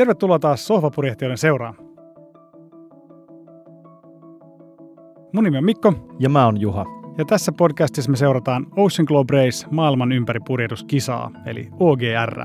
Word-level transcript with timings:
Tervetuloa 0.00 0.38
taas 0.38 0.66
Sohvapurjehtijoiden 0.66 1.38
seuraan. 1.38 1.74
Mun 5.32 5.44
nimi 5.44 5.58
on 5.58 5.64
Mikko. 5.64 5.94
Ja 6.18 6.28
mä 6.28 6.44
oon 6.44 6.60
Juha. 6.60 6.84
Ja 7.18 7.24
tässä 7.24 7.52
podcastissa 7.52 8.10
me 8.10 8.16
seurataan 8.16 8.66
Ocean 8.76 9.06
Globe 9.08 9.32
Race 9.32 9.66
maailman 9.70 10.12
ympäri 10.12 10.40
purjehduskisaa, 10.46 11.30
eli 11.46 11.68
OGR. 11.80 12.40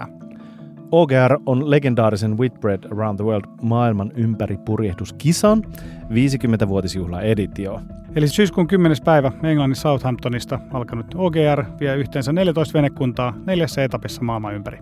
OGR 0.91 1.39
on 1.45 1.71
legendaarisen 1.71 2.38
Whitbread 2.38 2.83
Around 2.91 3.18
the 3.18 3.25
World 3.25 3.45
maailman 3.61 4.11
ympäri 4.15 4.57
purjehduskisan 4.65 5.63
50-vuotisjuhla 6.09 7.21
editio. 7.21 7.81
Eli 8.15 8.27
syyskuun 8.27 8.67
10. 8.67 8.97
päivä 9.05 9.31
Englannin 9.43 9.75
Southamptonista 9.75 10.59
alkanut 10.73 11.15
OGR 11.15 11.65
vie 11.79 11.95
yhteensä 11.95 12.33
14 12.33 12.73
venekuntaa 12.73 13.33
neljässä 13.45 13.83
etapissa 13.83 14.23
maailman 14.23 14.55
ympäri. 14.55 14.79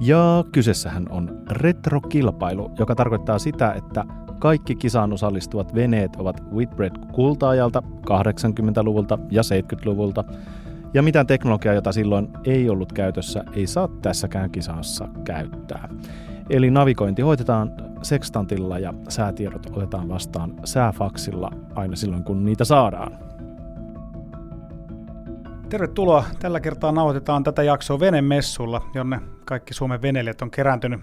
Ja 0.00 0.44
kyseessähän 0.52 1.06
on 1.10 1.42
retrokilpailu, 1.50 2.70
joka 2.78 2.94
tarkoittaa 2.94 3.38
sitä, 3.38 3.72
että 3.72 4.04
kaikki 4.38 4.74
kisaan 4.74 5.12
osallistuvat 5.12 5.74
veneet 5.74 6.16
ovat 6.16 6.42
Whitbread 6.54 6.92
kultaajalta 7.12 7.82
80-luvulta 8.10 9.18
ja 9.30 9.42
70-luvulta, 9.42 10.24
ja 10.94 11.02
mitään 11.02 11.26
teknologiaa, 11.26 11.74
jota 11.74 11.92
silloin 11.92 12.28
ei 12.44 12.70
ollut 12.70 12.92
käytössä, 12.92 13.44
ei 13.52 13.66
saa 13.66 13.88
tässäkään 14.02 14.50
kisassa 14.50 15.08
käyttää. 15.24 15.88
Eli 16.50 16.70
navigointi 16.70 17.22
hoitetaan 17.22 17.72
sekstantilla 18.02 18.78
ja 18.78 18.94
säätiedot 19.08 19.66
otetaan 19.76 20.08
vastaan 20.08 20.54
sääfaksilla 20.64 21.50
aina 21.74 21.96
silloin, 21.96 22.24
kun 22.24 22.44
niitä 22.44 22.64
saadaan. 22.64 23.31
Tervetuloa. 25.72 26.24
Tällä 26.40 26.60
kertaa 26.60 26.92
nauhoitetaan 26.92 27.44
tätä 27.44 27.62
jaksoa 27.62 28.00
venemessulla, 28.00 28.90
jonne 28.94 29.20
kaikki 29.44 29.74
Suomen 29.74 30.02
veneilijät 30.02 30.42
on 30.42 30.50
kerääntynyt. 30.50 31.00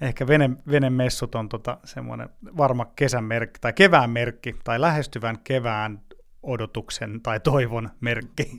Ehkä 0.00 0.26
vene, 0.26 0.50
venemessut 0.70 1.34
on 1.34 1.48
tota 1.48 1.78
semmoinen 1.84 2.28
varma 2.56 2.84
kesän 2.96 3.24
merkki, 3.24 3.60
tai 3.60 3.72
kevään 3.72 4.10
merkki, 4.10 4.56
tai 4.64 4.80
lähestyvän 4.80 5.38
kevään 5.44 6.00
odotuksen 6.42 7.20
tai 7.22 7.40
toivon 7.40 7.90
merkki, 8.00 8.50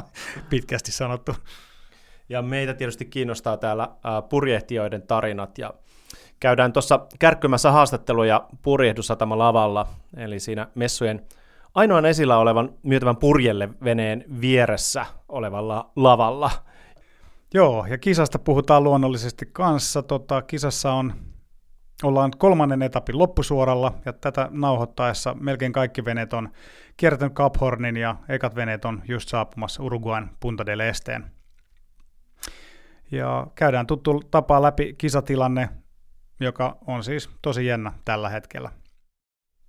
pitkästi 0.50 0.92
sanottu. 0.92 1.34
Ja 2.28 2.42
meitä 2.42 2.74
tietysti 2.74 3.04
kiinnostaa 3.04 3.56
täällä 3.56 3.88
purjehtijoiden 4.28 5.02
tarinat, 5.02 5.58
ja 5.58 5.74
käydään 6.40 6.72
tuossa 6.72 7.06
kärkkymässä 7.18 7.72
haastatteluja 7.72 8.48
purjehdusatama 8.62 9.38
lavalla, 9.38 9.86
eli 10.16 10.40
siinä 10.40 10.68
messujen 10.74 11.26
ainoan 11.74 12.06
esillä 12.06 12.38
olevan 12.38 12.74
myytävän 12.82 13.16
purjelle 13.16 13.68
veneen 13.84 14.24
vieressä 14.40 15.06
olevalla 15.28 15.90
lavalla. 15.96 16.50
Joo, 17.54 17.86
ja 17.86 17.98
kisasta 17.98 18.38
puhutaan 18.38 18.84
luonnollisesti 18.84 19.46
kanssa. 19.52 20.02
Tota, 20.02 20.42
kisassa 20.42 20.92
on, 20.92 21.14
ollaan 22.02 22.30
kolmannen 22.38 22.82
etapin 22.82 23.18
loppusuoralla, 23.18 23.94
ja 24.04 24.12
tätä 24.12 24.48
nauhoittaessa 24.50 25.36
melkein 25.40 25.72
kaikki 25.72 26.04
veneet 26.04 26.32
on 26.32 26.48
kiertänyt 26.96 27.34
Cap 27.34 27.54
Hornin, 27.60 27.96
ja 27.96 28.16
ekat 28.28 28.56
veneet 28.56 28.84
on 28.84 29.02
just 29.08 29.28
saapumassa 29.28 29.82
Uruguayn 29.82 30.30
Punta 30.40 30.66
del 30.66 30.80
Esteen. 30.80 31.24
Ja 33.10 33.46
käydään 33.54 33.86
tuttu 33.86 34.22
tapaa 34.30 34.62
läpi 34.62 34.94
kisatilanne, 34.98 35.68
joka 36.40 36.76
on 36.86 37.04
siis 37.04 37.30
tosi 37.42 37.66
jännä 37.66 37.92
tällä 38.04 38.28
hetkellä. 38.28 38.70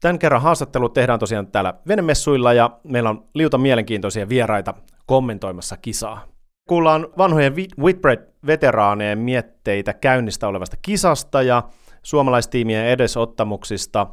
Tämän 0.03 0.19
kerran 0.19 0.41
haastattelu 0.41 0.89
tehdään 0.89 1.19
tosiaan 1.19 1.47
täällä 1.47 1.73
venemessuilla 1.87 2.53
ja 2.53 2.69
meillä 2.83 3.09
on 3.09 3.25
liuta 3.33 3.57
mielenkiintoisia 3.57 4.29
vieraita 4.29 4.73
kommentoimassa 5.05 5.77
kisaa. 5.77 6.25
Kuullaan 6.69 7.07
vanhojen 7.17 7.53
Whitbread-veteraaneen 7.79 9.19
mietteitä 9.19 9.93
käynnistä 9.93 10.47
olevasta 10.47 10.77
kisasta 10.81 11.41
ja 11.41 11.63
suomalaistiimien 12.01 12.85
edesottamuksista. 12.85 14.07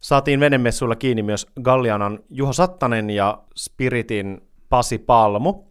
Saatiin 0.00 0.40
venemessuilla 0.40 0.96
kiinni 0.96 1.22
myös 1.22 1.46
Gallianan 1.62 2.18
Juho 2.30 2.52
Sattanen 2.52 3.10
ja 3.10 3.38
Spiritin 3.56 4.40
Pasi 4.68 4.98
Palmu. 4.98 5.64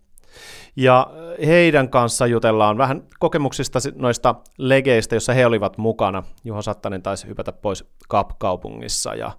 Ja 0.75 1.07
heidän 1.45 1.89
kanssa 1.89 2.27
jutellaan 2.27 2.77
vähän 2.77 3.03
kokemuksista 3.19 3.79
noista 3.95 4.35
legeistä, 4.57 5.15
joissa 5.15 5.33
he 5.33 5.45
olivat 5.45 5.77
mukana. 5.77 6.23
Juho 6.43 6.61
Sattanen 6.61 7.01
taisi 7.01 7.27
hypätä 7.27 7.51
pois 7.51 7.85
Kap-kaupungissa 8.09 9.15
ja 9.15 9.31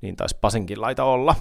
niin 0.00 0.16
taisi 0.16 0.38
Pasinkin 0.40 0.80
laita 0.80 1.04
olla. 1.04 1.34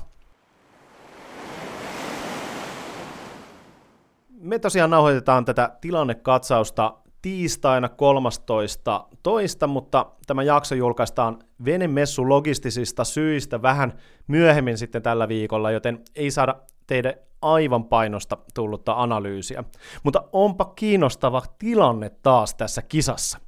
Me 4.30 4.60
tosiaan 4.60 4.90
nauhoitetaan 4.90 5.46
tätä 5.46 5.78
tilannekatsausta 5.82 6.98
tiistaina 7.22 7.90
13. 7.90 9.08
toista, 9.24 9.68
mutta 9.68 10.06
tämä 10.28 10.44
jakso 10.44 10.76
julkaistaan 10.76 11.40
venemessu 11.66 12.30
logistisista 12.30 13.04
syistä 13.04 13.62
vähän 13.62 13.94
myöhemmin 14.28 14.78
sitten 14.78 15.02
tällä 15.02 15.28
viikolla, 15.28 15.72
joten 15.72 16.04
ei 16.16 16.32
saada 16.32 16.56
teidän 16.88 17.14
aivan 17.42 17.86
painosta 17.86 18.38
tullutta 18.54 18.94
analyysiä. 18.98 19.64
Mutta 20.04 20.24
onpa 20.32 20.66
kiinnostava 20.66 21.42
tilanne 21.60 22.10
taas 22.10 22.56
tässä 22.56 22.82
kisassa. 22.82 23.40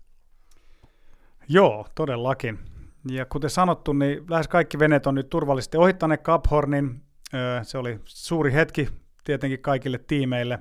Joo, 1.49 1.85
todellakin. 1.95 2.59
Ja 3.11 3.25
kuten 3.25 3.49
sanottu, 3.49 3.93
niin 3.93 4.25
lähes 4.29 4.47
kaikki 4.47 4.79
veneet 4.79 5.07
on 5.07 5.15
nyt 5.15 5.29
turvallisesti 5.29 5.77
ohittaneet 5.77 6.21
Cap 6.21 6.45
Hornin. 6.51 7.01
Se 7.61 7.77
oli 7.77 7.99
suuri 8.05 8.53
hetki 8.53 8.89
tietenkin 9.23 9.61
kaikille 9.61 9.97
tiimeille, 9.97 10.59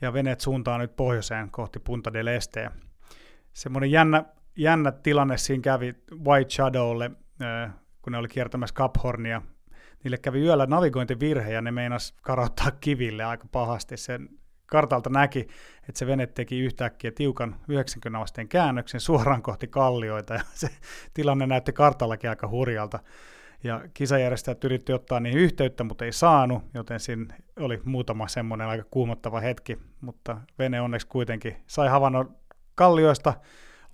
ja 0.00 0.12
veneet 0.12 0.40
suuntaa 0.40 0.78
nyt 0.78 0.96
pohjoiseen 0.96 1.50
kohti 1.50 1.78
Punta 1.78 2.12
del 2.12 2.26
Este. 2.26 2.70
Semmoinen 3.52 3.90
jännä, 3.90 4.24
jännä 4.56 4.92
tilanne 4.92 5.38
siinä 5.38 5.62
kävi 5.62 5.94
White 6.24 6.50
Shadowlle, 6.50 7.10
kun 8.02 8.12
ne 8.12 8.18
oli 8.18 8.28
kiertämässä 8.28 8.74
Cap 8.74 8.94
Hornia. 9.02 9.42
Niille 10.04 10.18
kävi 10.18 10.40
yöllä 10.40 10.66
navigointivirhe, 10.66 11.52
ja 11.52 11.62
ne 11.62 11.72
meinas 11.72 12.14
karottaa 12.22 12.70
kiville 12.70 13.24
aika 13.24 13.46
pahasti. 13.52 13.96
Sen 13.96 14.28
kartalta 14.66 15.10
näki, 15.10 15.40
että 15.88 15.98
se 15.98 16.06
vene 16.06 16.26
teki 16.26 16.58
yhtäkkiä 16.58 17.10
tiukan 17.10 17.56
90 17.68 18.22
asteen 18.22 18.48
käännöksen 18.48 19.00
suoraan 19.00 19.42
kohti 19.42 19.66
kallioita, 19.66 20.34
ja 20.34 20.40
se 20.54 20.68
tilanne 21.14 21.46
näytti 21.46 21.72
kartallakin 21.72 22.30
aika 22.30 22.48
hurjalta. 22.48 22.98
Ja 23.64 23.80
kisajärjestäjät 23.94 24.64
yritti 24.64 24.92
ottaa 24.92 25.20
niihin 25.20 25.40
yhteyttä, 25.40 25.84
mutta 25.84 26.04
ei 26.04 26.12
saanut, 26.12 26.62
joten 26.74 27.00
siinä 27.00 27.34
oli 27.60 27.80
muutama 27.84 28.28
semmoinen 28.28 28.66
aika 28.66 28.84
kuumottava 28.90 29.40
hetki, 29.40 29.78
mutta 30.00 30.40
vene 30.58 30.80
onneksi 30.80 31.06
kuitenkin 31.06 31.56
sai 31.66 31.88
havainnon 31.88 32.36
kallioista 32.74 33.34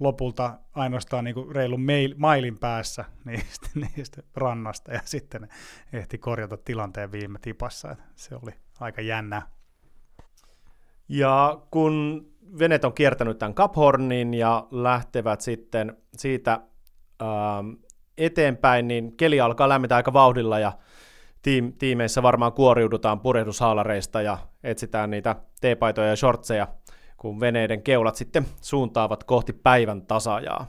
lopulta 0.00 0.59
ainoastaan 0.75 1.25
niin 1.25 1.55
reilun 1.55 1.87
mailin 2.16 2.59
päässä 2.59 3.05
niistä, 3.25 3.69
niistä 3.97 4.22
rannasta, 4.34 4.93
ja 4.93 5.00
sitten 5.05 5.49
ehti 5.93 6.19
korjata 6.19 6.56
tilanteen 6.56 7.12
viime 7.12 7.38
tipassa. 7.38 7.97
Se 8.15 8.34
oli 8.34 8.53
aika 8.81 9.00
jännää. 9.00 9.43
Ja 11.09 11.59
kun 11.71 12.27
venet 12.59 12.85
on 12.85 12.93
kiertänyt 12.93 13.39
tämän 13.39 13.55
Cap 13.55 13.77
Hornin 13.77 14.35
ja 14.35 14.67
lähtevät 14.71 15.41
sitten 15.41 15.97
siitä 16.17 16.61
ähm, 17.23 17.71
eteenpäin, 18.19 18.89
niin 18.89 19.17
keli 19.17 19.41
alkaa 19.41 19.69
lämmitä 19.69 19.97
aika 19.97 20.12
vauhdilla 20.12 20.59
ja 20.59 20.73
tiim- 21.49 21.73
tiimeissä 21.79 22.23
varmaan 22.23 22.53
kuoriudutaan 22.53 23.21
purehdushaalareista 23.21 24.23
ja 24.23 24.39
etsitään 24.65 25.11
niitä 25.11 25.37
teepaitoja 25.61 26.09
ja 26.09 26.17
shortseja, 26.17 26.69
kun 27.17 27.41
veneiden 27.41 27.83
keulat 27.83 28.17
sitten 28.17 28.47
suuntaavat 28.61 29.25
kohti 29.25 29.53
päivän 29.53 30.07
tasajaa. 30.07 30.67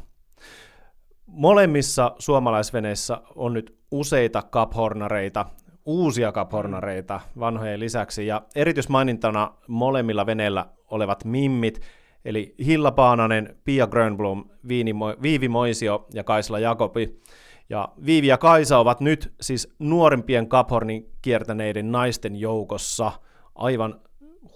Molemmissa 1.26 2.16
suomalaisveneissä 2.20 3.22
on 3.36 3.54
nyt 3.54 3.78
useita 3.92 4.42
kaphornareita, 4.42 5.46
uusia 5.86 6.32
kaphornareita 6.32 7.22
vanhojen 7.40 7.80
lisäksi, 7.80 8.28
ja 8.28 8.42
erityismainintana 8.56 9.54
molemmilla 9.68 10.26
veneillä 10.26 10.66
olevat 10.88 11.26
mimmit, 11.26 11.82
eli 12.26 12.56
Hilla 12.66 12.92
Paananen, 12.92 13.58
Pia 13.64 13.88
Grönblom, 13.88 14.46
Viivi 15.22 15.48
Moisio 15.48 16.08
ja 16.14 16.24
Kaisla 16.24 16.60
Jakobi. 16.60 17.20
Ja 17.70 17.90
Viivi 18.06 18.28
ja 18.28 18.38
Kaisa 18.38 18.78
ovat 18.78 19.00
nyt 19.00 19.34
siis 19.42 19.74
nuorempien 19.80 20.48
Kaphornin 20.50 21.12
kiertäneiden 21.22 21.92
naisten 21.92 22.36
joukossa. 22.36 23.12
Aivan 23.56 24.02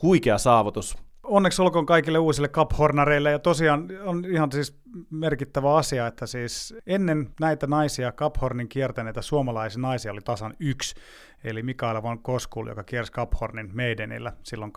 huikea 0.01 0.38
saavutus 0.38 0.98
onneksi 1.27 1.62
olkoon 1.62 1.85
kaikille 1.85 2.19
uusille 2.19 2.47
Cup-hornareille, 2.47 3.31
ja 3.31 3.39
tosiaan 3.39 3.88
on 4.03 4.25
ihan 4.25 4.51
siis 4.51 4.79
merkittävä 5.09 5.75
asia, 5.75 6.07
että 6.07 6.25
siis 6.25 6.75
ennen 6.88 7.29
näitä 7.39 7.68
naisia 7.68 8.12
Cup-hornin 8.12 8.68
kiertäneitä 8.68 9.21
suomalaisia 9.21 9.81
naisia 9.81 10.12
oli 10.12 10.21
tasan 10.21 10.53
yksi, 10.59 10.95
eli 11.44 11.63
Mikaela 11.63 12.03
von 12.03 12.19
Koskul, 12.19 12.68
joka 12.68 12.83
kiersi 12.83 13.12
Cup-hornin 13.12 13.75
Maidenillä 13.75 14.33
silloin 14.44 14.74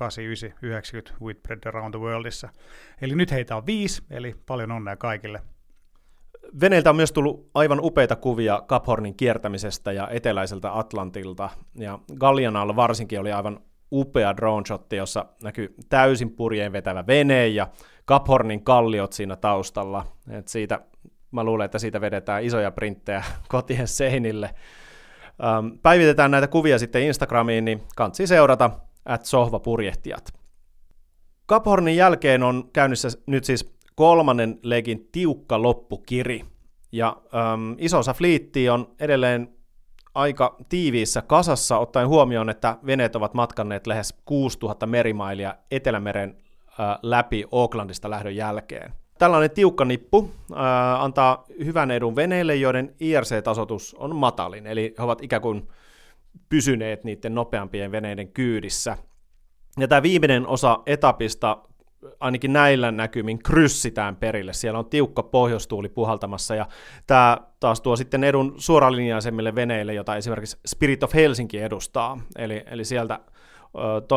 89-90 1.12 1.14
Whitbread 1.22 1.66
Around 1.66 1.94
the 1.94 2.00
Worldissa. 2.00 2.48
Eli 3.00 3.14
nyt 3.14 3.30
heitä 3.30 3.56
on 3.56 3.66
viisi, 3.66 4.02
eli 4.10 4.36
paljon 4.46 4.72
onnea 4.72 4.96
kaikille. 4.96 5.42
Veneiltä 6.60 6.90
on 6.90 6.96
myös 6.96 7.12
tullut 7.12 7.50
aivan 7.54 7.80
upeita 7.82 8.16
kuvia 8.16 8.62
Cap 8.68 8.86
Hornin 8.86 9.14
kiertämisestä 9.14 9.92
ja 9.92 10.08
eteläiseltä 10.08 10.78
Atlantilta, 10.78 11.50
ja 11.74 11.98
Gallianalla 12.18 12.76
varsinkin 12.76 13.20
oli 13.20 13.32
aivan 13.32 13.60
upea 13.92 14.36
drone 14.36 14.66
shotti, 14.66 14.96
jossa 14.96 15.24
näkyy 15.42 15.74
täysin 15.88 16.30
purjeen 16.30 16.72
vetävä 16.72 17.06
vene 17.06 17.48
ja 17.48 17.68
Cap 18.08 18.28
Hornin 18.28 18.64
kalliot 18.64 19.12
siinä 19.12 19.36
taustalla. 19.36 20.06
Et 20.30 20.48
siitä 20.48 20.80
mä 21.30 21.44
luulen, 21.44 21.64
että 21.64 21.78
siitä 21.78 22.00
vedetään 22.00 22.44
isoja 22.44 22.70
printtejä 22.70 23.24
kotien 23.48 23.88
seinille. 23.88 24.54
Päivitetään 25.82 26.30
näitä 26.30 26.48
kuvia 26.48 26.78
sitten 26.78 27.02
Instagramiin, 27.02 27.64
niin 27.64 27.82
kansi 27.96 28.26
seurata 28.26 28.70
at 29.04 29.24
sohvapurjehtijat. 29.24 30.32
Kaphornin 31.46 31.96
jälkeen 31.96 32.42
on 32.42 32.70
käynnissä 32.72 33.08
nyt 33.26 33.44
siis 33.44 33.74
kolmannen 33.94 34.58
legin 34.62 35.08
tiukka 35.12 35.62
loppukiri. 35.62 36.44
Ja 36.92 37.16
ähm, 37.34 37.72
iso 37.78 37.98
osa 37.98 38.14
fliittiä 38.14 38.74
on 38.74 38.94
edelleen 39.00 39.48
aika 40.14 40.56
tiiviissä 40.68 41.22
kasassa, 41.22 41.78
ottaen 41.78 42.08
huomioon, 42.08 42.50
että 42.50 42.78
veneet 42.86 43.16
ovat 43.16 43.34
matkanneet 43.34 43.86
lähes 43.86 44.14
6000 44.24 44.86
merimailia 44.86 45.54
Etelämeren 45.70 46.36
läpi 47.02 47.44
Aucklandista 47.52 48.10
lähdön 48.10 48.36
jälkeen. 48.36 48.92
Tällainen 49.18 49.50
tiukka 49.50 49.84
nippu 49.84 50.30
antaa 50.98 51.44
hyvän 51.64 51.90
edun 51.90 52.16
veneille, 52.16 52.56
joiden 52.56 52.94
IRC-tasoitus 53.00 53.94
on 53.98 54.16
matalin, 54.16 54.66
eli 54.66 54.94
he 54.98 55.02
ovat 55.02 55.22
ikään 55.22 55.42
kuin 55.42 55.68
pysyneet 56.48 57.04
niiden 57.04 57.34
nopeampien 57.34 57.92
veneiden 57.92 58.28
kyydissä. 58.28 58.96
Ja 59.78 59.88
tämä 59.88 60.02
viimeinen 60.02 60.46
osa 60.46 60.78
etapista 60.86 61.58
ainakin 62.20 62.52
näillä 62.52 62.90
näkymin 62.90 63.38
kryssitään 63.42 64.16
perille. 64.16 64.52
Siellä 64.52 64.78
on 64.78 64.90
tiukka 64.90 65.22
pohjoistuuli 65.22 65.88
puhaltamassa 65.88 66.54
ja 66.54 66.66
tämä 67.06 67.38
taas 67.60 67.80
tuo 67.80 67.96
sitten 67.96 68.24
edun 68.24 68.54
suoralinjaisemmille 68.56 69.54
veneille, 69.54 69.94
jota 69.94 70.16
esimerkiksi 70.16 70.58
Spirit 70.66 71.02
of 71.02 71.14
Helsinki 71.14 71.58
edustaa. 71.58 72.20
Eli, 72.38 72.62
eli 72.66 72.84
sieltä 72.84 73.20
to, 74.08 74.16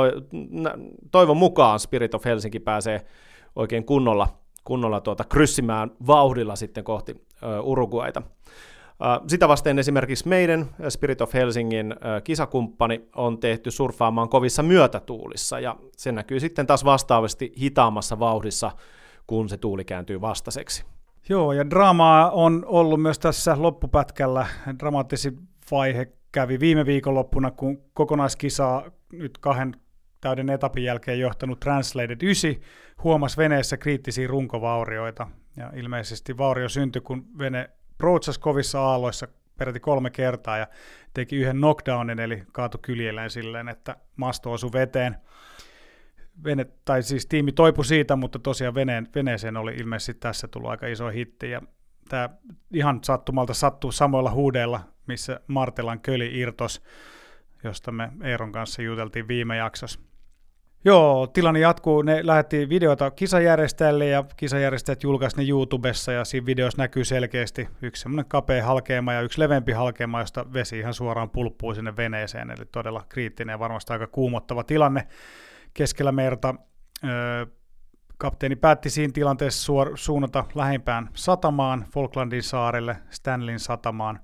toivon 1.11 1.37
mukaan 1.37 1.79
Spirit 1.79 2.13
of 2.13 2.25
Helsinki 2.25 2.59
pääsee 2.59 3.05
oikein 3.55 3.85
kunnolla, 3.85 4.27
kunnolla 4.63 5.01
tuota 5.01 5.23
kryssimään 5.23 5.91
vauhdilla 6.07 6.55
sitten 6.55 6.83
kohti 6.83 7.15
Uruguaita. 7.63 8.21
Sitä 9.27 9.47
vasten 9.47 9.79
esimerkiksi 9.79 10.27
meidän 10.27 10.65
Spirit 10.89 11.21
of 11.21 11.33
Helsingin 11.33 11.95
kisakumppani 12.23 13.09
on 13.15 13.39
tehty 13.39 13.71
surffaamaan 13.71 14.29
kovissa 14.29 14.63
myötätuulissa, 14.63 15.59
ja 15.59 15.75
se 15.97 16.11
näkyy 16.11 16.39
sitten 16.39 16.67
taas 16.67 16.85
vastaavasti 16.85 17.53
hitaammassa 17.61 18.19
vauhdissa, 18.19 18.71
kun 19.27 19.49
se 19.49 19.57
tuuli 19.57 19.85
kääntyy 19.85 20.21
vastaiseksi. 20.21 20.85
Joo, 21.29 21.53
ja 21.53 21.69
draamaa 21.69 22.31
on 22.31 22.63
ollut 22.67 23.01
myös 23.01 23.19
tässä 23.19 23.55
loppupätkällä. 23.59 24.47
Dramaattisin 24.79 25.39
vaihe 25.71 26.11
kävi 26.31 26.59
viime 26.59 26.85
viikonloppuna, 26.85 27.51
kun 27.51 27.81
kokonaiskisaa 27.93 28.83
nyt 29.11 29.37
kahden 29.37 29.75
täyden 30.21 30.49
etapin 30.49 30.83
jälkeen 30.83 31.19
johtanut 31.19 31.59
Translated 31.59 32.21
9 32.21 32.55
huomasi 33.03 33.37
veneessä 33.37 33.77
kriittisiä 33.77 34.27
runkovaurioita. 34.27 35.27
Ja 35.57 35.71
ilmeisesti 35.75 36.37
vaurio 36.37 36.69
syntyi, 36.69 37.01
kun 37.01 37.25
vene 37.37 37.69
Broadsas 37.97 38.37
kovissa 38.37 38.81
aalloissa 38.81 39.27
peräti 39.57 39.79
kolme 39.79 40.09
kertaa 40.09 40.57
ja 40.57 40.67
teki 41.13 41.35
yhden 41.35 41.57
knockdownin, 41.57 42.19
eli 42.19 42.43
kaatu 42.51 42.77
kyljelleen 42.77 43.29
silleen, 43.29 43.69
että 43.69 43.95
masto 44.15 44.51
osui 44.51 44.69
veteen. 44.73 45.15
Vene, 46.43 46.65
tai 46.85 47.03
siis 47.03 47.25
tiimi 47.25 47.51
toipui 47.51 47.85
siitä, 47.85 48.15
mutta 48.15 48.39
tosiaan 48.39 48.75
veneen, 48.75 49.07
veneeseen 49.15 49.57
oli 49.57 49.75
ilmeisesti 49.75 50.13
tässä 50.13 50.47
tullut 50.47 50.69
aika 50.69 50.87
iso 50.87 51.09
hitti. 51.09 51.49
Ja 51.49 51.61
tämä 52.09 52.29
ihan 52.73 52.99
sattumalta 53.03 53.53
sattuu 53.53 53.91
samoilla 53.91 54.31
huudeilla, 54.31 54.79
missä 55.07 55.39
Martelan 55.47 55.99
köli 55.99 56.39
irtos, 56.39 56.83
josta 57.63 57.91
me 57.91 58.09
Eeron 58.23 58.51
kanssa 58.51 58.81
juteltiin 58.81 59.27
viime 59.27 59.57
jaksossa. 59.57 59.99
Joo, 60.85 61.27
tilanne 61.27 61.59
jatkuu. 61.59 62.01
Ne 62.01 62.27
lähetti 62.27 62.69
videota 62.69 63.11
kisajärjestäjille 63.11 64.05
ja 64.05 64.23
kisajärjestäjät 64.37 65.03
julkaisi 65.03 65.37
ne 65.37 65.49
YouTubessa 65.49 66.11
ja 66.11 66.25
siinä 66.25 66.45
videossa 66.45 66.81
näkyy 66.81 67.05
selkeästi 67.05 67.69
yksi 67.81 68.01
semmoinen 68.01 68.25
kapea 68.25 68.65
halkeama 68.65 69.13
ja 69.13 69.21
yksi 69.21 69.39
leveämpi 69.39 69.71
halkeama, 69.71 70.19
josta 70.19 70.45
vesi 70.53 70.79
ihan 70.79 70.93
suoraan 70.93 71.29
pulppuu 71.29 71.73
sinne 71.73 71.95
veneeseen. 71.97 72.51
Eli 72.51 72.65
todella 72.71 73.05
kriittinen 73.09 73.53
ja 73.53 73.59
varmasti 73.59 73.93
aika 73.93 74.07
kuumottava 74.07 74.63
tilanne 74.63 75.07
keskellä 75.73 76.11
merta. 76.11 76.55
Öö, 77.03 77.45
kapteeni 78.17 78.55
päätti 78.55 78.89
siinä 78.89 79.13
tilanteessa 79.13 79.65
suor- 79.65 79.97
suunnata 79.97 80.45
lähimpään 80.55 81.09
satamaan, 81.13 81.85
Falklandin 81.93 82.43
saarelle, 82.43 82.97
Stanlin 83.09 83.59
satamaan. 83.59 84.19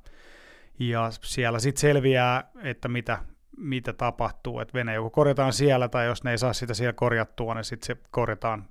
Ja 0.80 1.10
siellä 1.12 1.60
sitten 1.60 1.82
selviää, 1.82 2.52
että 2.64 2.88
mitä 2.88 3.18
mitä 3.60 3.94
tapahtuu, 3.94 4.60
että 4.60 4.74
vene 4.74 4.94
joko 4.94 5.10
korjataan 5.10 5.54
siellä, 5.54 5.88
tai 5.88 6.06
jos 6.06 6.24
ne 6.24 6.32
ei 6.32 6.38
saa 6.38 6.54
sitä 6.54 6.74
siellä 6.74 6.94
korjattua, 6.94 7.54
niin 7.54 7.64
sitten 7.64 7.88
se 7.88 8.04
korjataan 8.12 8.66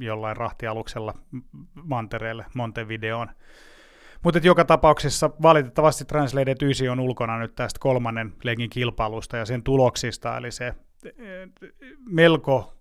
jollain 0.00 0.36
rahtialuksella 0.36 1.14
mantereelle 1.84 2.46
Montevideoon. 2.54 3.28
Mutta 4.24 4.40
joka 4.42 4.64
tapauksessa 4.64 5.30
valitettavasti 5.42 6.04
Translated 6.04 6.56
9 6.62 6.88
on 6.88 7.00
ulkona 7.00 7.38
nyt 7.38 7.54
tästä 7.54 7.80
kolmannen 7.80 8.32
legin 8.42 8.70
kilpailusta 8.70 9.36
ja 9.36 9.44
sen 9.44 9.62
tuloksista, 9.62 10.36
eli 10.36 10.50
se 10.50 10.66
eh, 11.04 11.14
melko 12.06 12.74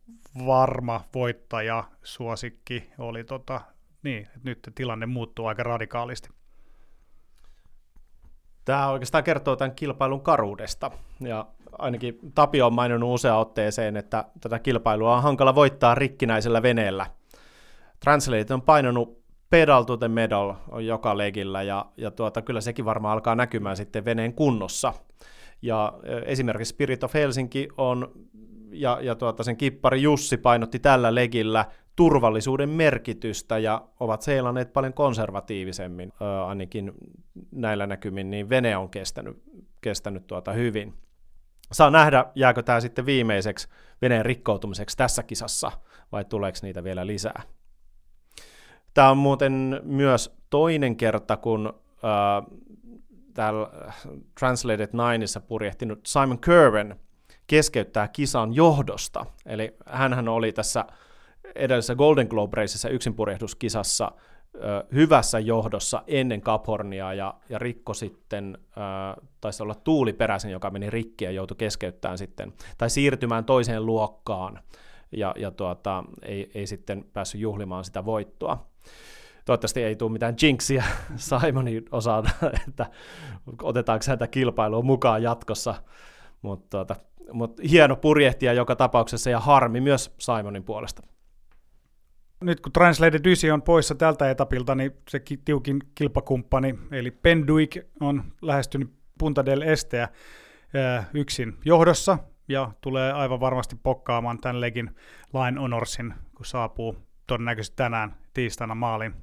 varma 0.45 1.01
voittaja 1.15 1.83
suosikki 2.03 2.89
oli 2.97 3.23
tota, 3.23 3.61
niin, 4.03 4.27
nyt 4.43 4.59
tilanne 4.75 5.05
muuttuu 5.05 5.45
aika 5.45 5.63
radikaalisti. 5.63 6.29
Tämä 8.69 8.89
oikeastaan 8.89 9.23
kertoo 9.23 9.55
tämän 9.55 9.75
kilpailun 9.75 10.21
karuudesta. 10.21 10.91
Ja 11.19 11.45
ainakin 11.79 12.19
Tapio 12.35 12.67
on 12.67 12.73
maininnut 12.73 13.13
useaan 13.13 13.39
otteeseen, 13.39 13.97
että 13.97 14.25
tätä 14.41 14.59
kilpailua 14.59 15.15
on 15.15 15.23
hankala 15.23 15.55
voittaa 15.55 15.95
rikkinäisellä 15.95 16.61
veneellä. 16.61 17.05
Translate 17.99 18.53
on 18.53 18.61
painanut 18.61 19.23
pedal 19.49 19.83
to 19.83 19.97
the 19.97 20.07
medal 20.07 20.53
on 20.71 20.85
joka 20.85 21.17
legillä, 21.17 21.63
ja, 21.63 21.85
ja 21.97 22.11
tuota, 22.11 22.41
kyllä 22.41 22.61
sekin 22.61 22.85
varmaan 22.85 23.13
alkaa 23.13 23.35
näkymään 23.35 23.77
sitten 23.77 24.05
veneen 24.05 24.33
kunnossa. 24.33 24.93
Ja 25.61 25.93
esimerkiksi 26.25 26.73
Spirit 26.73 27.03
of 27.03 27.13
Helsinki 27.13 27.67
on, 27.77 28.11
ja, 28.71 28.99
ja 29.01 29.15
tuota, 29.15 29.43
sen 29.43 29.57
kippari 29.57 30.01
Jussi 30.01 30.37
painotti 30.37 30.79
tällä 30.79 31.15
legillä 31.15 31.65
turvallisuuden 31.95 32.69
merkitystä 32.69 33.57
ja 33.57 33.87
ovat 33.99 34.21
seilanneet 34.21 34.73
paljon 34.73 34.93
konservatiivisemmin, 34.93 36.13
ö, 36.21 36.45
ainakin 36.45 36.91
näillä 37.51 37.87
näkymin, 37.87 38.29
niin 38.29 38.49
vene 38.49 38.77
on 38.77 38.89
kestänyt, 38.89 39.43
kestänyt 39.81 40.27
tuota 40.27 40.53
hyvin. 40.53 40.93
Saa 41.71 41.89
nähdä, 41.89 42.25
jääkö 42.35 42.63
tämä 42.63 42.79
sitten 42.79 43.05
viimeiseksi 43.05 43.67
veneen 44.01 44.25
rikkoutumiseksi 44.25 44.97
tässä 44.97 45.23
kisassa, 45.23 45.71
vai 46.11 46.25
tuleeko 46.25 46.57
niitä 46.61 46.83
vielä 46.83 47.07
lisää. 47.07 47.43
Tämä 48.93 49.09
on 49.09 49.17
muuten 49.17 49.81
myös 49.83 50.37
toinen 50.49 50.95
kerta, 50.95 51.37
kun 51.37 51.73
äh, 52.03 52.59
täällä 53.33 53.67
Translated 54.39 54.89
Nineissa 54.93 55.39
purjehtinut 55.39 55.99
Simon 56.05 56.39
Kerwen 56.39 56.99
keskeyttää 57.47 58.07
kisan 58.07 58.53
johdosta. 58.53 59.25
Eli 59.45 59.75
hän 59.85 60.27
oli 60.27 60.51
tässä 60.51 60.85
edellisessä 61.55 61.95
Golden 61.95 62.27
Globe-reisissä 62.27 62.89
yksinpurjehduskisassa 62.89 64.11
hyvässä 64.93 65.39
johdossa 65.39 66.03
ennen 66.07 66.41
Cup 66.41 66.67
Hornia 66.67 67.13
ja, 67.13 67.33
ja 67.49 67.59
rikko 67.59 67.93
sitten, 67.93 68.57
taisi 69.41 69.63
olla 69.63 69.75
tuuliperäisen, 69.75 70.51
joka 70.51 70.69
meni 70.69 70.89
rikki 70.89 71.25
ja 71.25 71.31
joutui 71.31 71.57
keskeyttämään 71.57 72.17
sitten, 72.17 72.53
tai 72.77 72.89
siirtymään 72.89 73.45
toiseen 73.45 73.85
luokkaan 73.85 74.59
ja, 75.11 75.33
ja 75.37 75.51
tuota, 75.51 76.03
ei, 76.21 76.51
ei 76.53 76.67
sitten 76.67 77.05
päässyt 77.13 77.41
juhlimaan 77.41 77.83
sitä 77.83 78.05
voittoa. 78.05 78.69
Toivottavasti 79.45 79.83
ei 79.83 79.95
tule 79.95 80.11
mitään 80.11 80.35
jinxia 80.41 80.83
Simonin 81.15 81.85
osalta, 81.91 82.29
että 82.67 82.85
otetaanko 83.61 84.05
häntä 84.07 84.27
kilpailua 84.27 84.81
mukaan 84.81 85.23
jatkossa, 85.23 85.75
mutta 86.41 86.69
tuota, 86.69 86.95
hieno 87.69 87.95
purjehtia 87.95 88.53
joka 88.53 88.75
tapauksessa 88.75 89.29
ja 89.29 89.39
harmi 89.39 89.81
myös 89.81 90.13
Simonin 90.17 90.63
puolesta. 90.63 91.01
Nyt 92.43 92.59
kun 92.59 92.71
Translated 92.71 93.25
9 93.25 93.51
on 93.51 93.61
poissa 93.61 93.95
tältä 93.95 94.29
etapilta, 94.29 94.75
niin 94.75 94.91
se 95.09 95.21
tiukin 95.45 95.79
kilpakumppani, 95.95 96.75
eli 96.91 97.11
Penduik, 97.11 97.77
on 97.99 98.23
lähestynyt 98.41 98.93
Punta 99.17 99.45
del 99.45 99.61
Esteä 99.61 100.07
yksin 101.13 101.57
johdossa 101.65 102.17
ja 102.47 102.71
tulee 102.81 103.11
aivan 103.13 103.39
varmasti 103.39 103.75
pokkaamaan 103.83 104.39
tämän 104.39 104.61
legin 104.61 104.95
Line 105.33 105.61
Honorsin, 105.61 106.13
kun 106.35 106.45
saapuu 106.45 106.97
todennäköisesti 107.27 107.75
tänään 107.75 108.15
tiistaina 108.33 108.75
maaliin. 108.75 109.13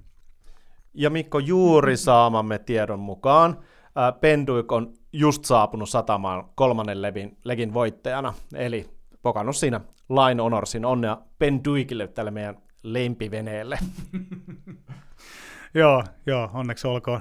Ja 0.95 1.11
Mikko, 1.11 1.39
juuri 1.39 1.97
saamamme 1.97 2.59
tiedon 2.59 3.01
mukaan 3.01 3.59
Penduik 4.21 4.73
on 4.73 4.93
just 5.13 5.45
saapunut 5.45 5.89
satamaan 5.89 6.45
kolmannen 6.55 7.03
levin, 7.03 7.39
legin 7.45 7.75
voittajana, 7.75 8.35
eli 8.55 8.91
pokannut 9.23 9.57
siinä 9.57 9.81
Line 10.09 10.43
Honorsin 10.43 10.85
onnea 10.85 11.19
Penduikille 11.39 12.09
tälle 12.09 12.31
meidän 12.31 12.66
lempiveneelle. 12.93 13.79
joo, 15.75 16.05
joo, 16.27 16.51
onneksi 16.55 16.87
olkoon. 16.87 17.21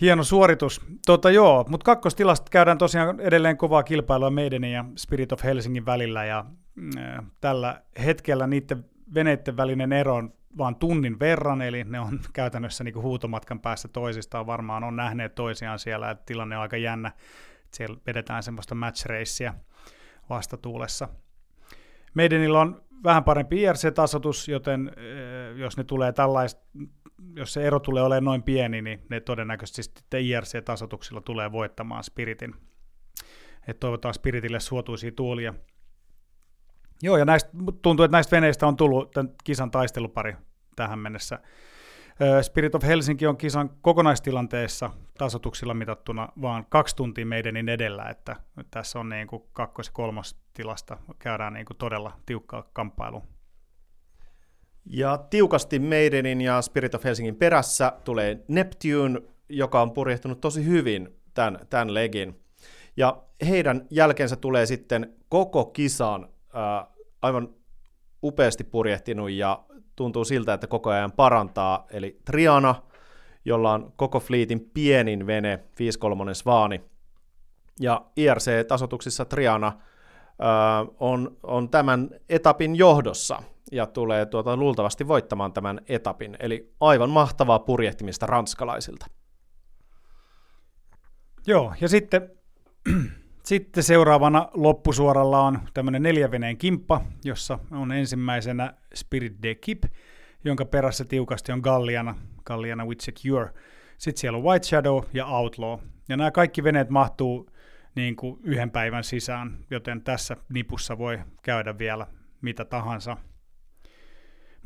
Hieno 0.00 0.24
suoritus. 0.24 0.80
Tota, 1.06 1.30
joo, 1.30 1.64
mutta 1.68 1.84
kakkostilasta 1.84 2.50
käydään 2.50 2.78
tosiaan 2.78 3.20
edelleen 3.20 3.56
kovaa 3.56 3.82
kilpailua 3.82 4.30
meidän 4.30 4.64
ja 4.64 4.84
Spirit 4.96 5.32
of 5.32 5.44
Helsingin 5.44 5.86
välillä, 5.86 6.24
ja 6.24 6.44
äh, 6.98 7.24
tällä 7.40 7.82
hetkellä 8.04 8.46
niiden 8.46 8.84
veneiden 9.14 9.56
välinen 9.56 9.92
ero 9.92 10.14
on 10.14 10.32
vain 10.58 10.76
tunnin 10.76 11.18
verran, 11.20 11.62
eli 11.62 11.84
ne 11.84 12.00
on 12.00 12.20
käytännössä 12.32 12.84
niin 12.84 12.94
kuin 12.94 13.02
huutomatkan 13.02 13.60
päässä 13.60 13.88
toisistaan, 13.88 14.46
varmaan 14.46 14.84
on 14.84 14.96
nähneet 14.96 15.34
toisiaan 15.34 15.78
siellä, 15.78 16.10
että 16.10 16.26
tilanne 16.26 16.56
on 16.56 16.62
aika 16.62 16.76
jännä, 16.76 17.12
siellä 17.72 17.96
vedetään 18.06 18.42
semmoista 18.42 18.74
match 18.74 19.06
vastatuulessa. 20.30 21.08
Meidänillä 22.14 22.60
on 22.60 22.82
vähän 23.04 23.24
parempi 23.24 23.62
IRC-tasotus, 23.62 24.48
joten 24.48 24.92
eh, 24.96 25.56
jos 25.56 25.76
ne 25.76 25.84
tulee 25.84 26.12
tällaista, 26.12 26.60
jos 27.36 27.52
se 27.52 27.62
ero 27.62 27.80
tulee 27.80 28.02
olemaan 28.02 28.24
noin 28.24 28.42
pieni, 28.42 28.82
niin 28.82 29.02
ne 29.10 29.20
todennäköisesti 29.20 30.02
IRC-tasotuksilla 30.20 31.20
tulee 31.20 31.52
voittamaan 31.52 32.04
Spiritin. 32.04 32.54
Et 33.66 33.80
toivotaan 33.80 34.14
Spiritille 34.14 34.60
suotuisia 34.60 35.12
tuolia. 35.12 35.54
Joo, 37.02 37.16
ja 37.16 37.24
näistä, 37.24 37.50
tuntuu, 37.82 38.04
että 38.04 38.16
näistä 38.16 38.36
veneistä 38.36 38.66
on 38.66 38.76
tullut 38.76 39.10
tämän 39.10 39.32
kisan 39.44 39.70
taistelupari 39.70 40.36
tähän 40.76 40.98
mennessä. 40.98 41.38
Spirit 42.42 42.74
of 42.74 42.82
Helsinki 42.82 43.26
on 43.26 43.36
kisan 43.36 43.70
kokonaistilanteessa 43.82 44.90
tasotuksilla 45.18 45.74
mitattuna 45.74 46.28
vaan 46.42 46.66
kaksi 46.68 46.96
tuntia 46.96 47.26
meidänin 47.26 47.68
edellä, 47.68 48.08
että 48.08 48.36
tässä 48.70 48.98
on 49.00 49.08
niin 49.08 49.26
kuin 49.26 49.42
kakkos- 49.52 49.86
ja 49.86 49.92
kolmostilasta 49.92 50.98
käydään 51.18 51.52
niin 51.52 51.66
kuin 51.66 51.76
todella 51.76 52.12
tiukkaa 52.26 52.70
kamppailu. 52.72 53.22
Ja 54.86 55.18
tiukasti 55.18 55.78
Maidenin 55.78 56.40
ja 56.40 56.62
Spirit 56.62 56.94
of 56.94 57.04
Helsingin 57.04 57.36
perässä 57.36 57.92
tulee 58.04 58.44
Neptune, 58.48 59.22
joka 59.48 59.82
on 59.82 59.92
purjehtunut 59.92 60.40
tosi 60.40 60.64
hyvin 60.64 61.08
tämän, 61.34 61.58
tämän 61.70 61.94
legin. 61.94 62.40
Ja 62.96 63.22
heidän 63.48 63.86
jälkeensä 63.90 64.36
tulee 64.36 64.66
sitten 64.66 65.14
koko 65.28 65.64
kisan 65.64 66.28
ää, 66.52 66.86
aivan 67.22 67.48
upeasti 68.22 68.64
purjehtinut 68.64 69.30
ja 69.30 69.64
tuntuu 69.96 70.24
siltä, 70.24 70.54
että 70.54 70.66
koko 70.66 70.90
ajan 70.90 71.12
parantaa, 71.12 71.86
eli 71.90 72.18
Triana, 72.24 72.74
jolla 73.44 73.72
on 73.72 73.92
koko 73.96 74.20
fleetin 74.20 74.70
pienin 74.74 75.26
vene, 75.26 75.64
5-3 76.30 76.34
Svaani, 76.34 76.80
ja 77.80 78.04
IRC-tasotuksissa 78.16 79.24
Triana 79.24 79.66
äh, 79.68 80.94
on, 81.00 81.36
on 81.42 81.68
tämän 81.68 82.10
etapin 82.28 82.76
johdossa 82.76 83.42
ja 83.72 83.86
tulee 83.86 84.26
tuota, 84.26 84.56
luultavasti 84.56 85.08
voittamaan 85.08 85.52
tämän 85.52 85.80
etapin, 85.88 86.36
eli 86.40 86.72
aivan 86.80 87.10
mahtavaa 87.10 87.58
purjehtimista 87.58 88.26
ranskalaisilta. 88.26 89.06
Joo, 91.46 91.74
ja 91.80 91.88
sitten, 91.88 92.30
sitten 93.50 93.82
seuraavana 93.82 94.48
loppusuoralla 94.54 95.40
on 95.40 95.58
tämmöinen 95.74 96.02
neljäveneen 96.02 96.56
kimppa, 96.56 97.00
jossa 97.24 97.58
on 97.70 97.92
ensimmäisenä 97.92 98.74
Spirit 98.94 99.42
de 99.42 99.54
Kip, 99.54 99.82
jonka 100.44 100.64
perässä 100.64 101.04
tiukasti 101.04 101.52
on 101.52 101.60
Galliana, 101.60 102.14
Galliana 102.44 102.86
with 102.86 103.04
Secure. 103.04 103.50
Sitten 103.98 104.20
siellä 104.20 104.36
on 104.36 104.44
White 104.44 104.66
Shadow 104.66 105.02
ja 105.12 105.26
Outlaw. 105.26 105.78
Ja 106.08 106.16
nämä 106.16 106.30
kaikki 106.30 106.64
veneet 106.64 106.90
mahtuu 106.90 107.50
niin 107.94 108.16
kuin 108.16 108.40
yhden 108.42 108.70
päivän 108.70 109.04
sisään, 109.04 109.58
joten 109.70 110.02
tässä 110.02 110.36
nipussa 110.48 110.98
voi 110.98 111.18
käydä 111.42 111.78
vielä 111.78 112.06
mitä 112.40 112.64
tahansa. 112.64 113.16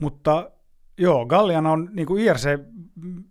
Mutta 0.00 0.50
joo, 0.98 1.26
Galliana 1.26 1.72
on 1.72 1.90
niin 1.92 2.06
kuin 2.06 2.24
IRC, 2.24 2.60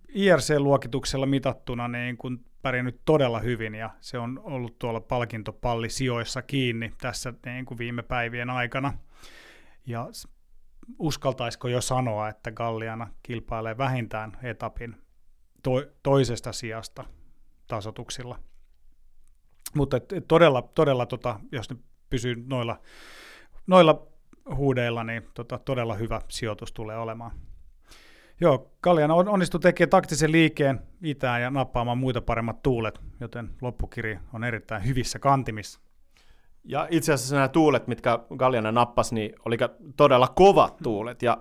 IRC-luokituksella 0.08 1.26
mitattuna 1.26 1.88
niin 1.88 2.16
kuin 2.16 2.44
pärjännyt 2.64 3.00
todella 3.04 3.40
hyvin 3.40 3.74
ja 3.74 3.90
se 4.00 4.18
on 4.18 4.40
ollut 4.44 4.78
tuolla 4.78 5.00
palkintopallisijoissa 5.00 6.42
kiinni 6.42 6.92
tässä 7.00 7.34
niin 7.46 7.64
kuin 7.64 7.78
viime 7.78 8.02
päivien 8.02 8.50
aikana. 8.50 8.92
Ja 9.86 10.08
uskaltaisiko 10.98 11.68
jo 11.68 11.80
sanoa, 11.80 12.28
että 12.28 12.52
Galliana 12.52 13.10
kilpailee 13.22 13.78
vähintään 13.78 14.38
etapin 14.42 14.96
to- 15.62 15.86
toisesta 16.02 16.52
sijasta 16.52 17.04
tasotuksilla. 17.66 18.38
Mutta 19.74 19.96
et, 19.96 20.12
et 20.12 20.28
todella, 20.28 20.62
todella 20.62 21.06
tota, 21.06 21.40
jos 21.52 21.70
ne 21.70 21.76
pysyy 22.10 22.44
noilla, 22.46 22.80
noilla 23.66 24.06
huudeilla, 24.54 25.04
niin 25.04 25.28
tota, 25.34 25.58
todella 25.58 25.94
hyvä 25.94 26.20
sijoitus 26.28 26.72
tulee 26.72 26.98
olemaan. 26.98 27.30
Joo, 28.40 28.70
Galliana 28.82 29.14
onnistui 29.14 29.60
tekemään 29.60 29.90
taktisen 29.90 30.32
liikkeen 30.32 30.80
itään 31.02 31.42
ja 31.42 31.50
nappaamaan 31.50 31.98
muita 31.98 32.20
paremmat 32.20 32.62
tuulet, 32.62 33.00
joten 33.20 33.50
loppukiri 33.60 34.18
on 34.32 34.44
erittäin 34.44 34.86
hyvissä 34.86 35.18
kantimissa. 35.18 35.80
Ja 36.64 36.88
itse 36.90 37.12
asiassa 37.12 37.36
nämä 37.36 37.48
tuulet, 37.48 37.86
mitkä 37.86 38.18
Galliana 38.36 38.72
nappasi, 38.72 39.14
niin 39.14 39.34
oli 39.44 39.56
todella 39.96 40.28
kovat 40.28 40.76
tuulet 40.82 41.22
ja 41.22 41.38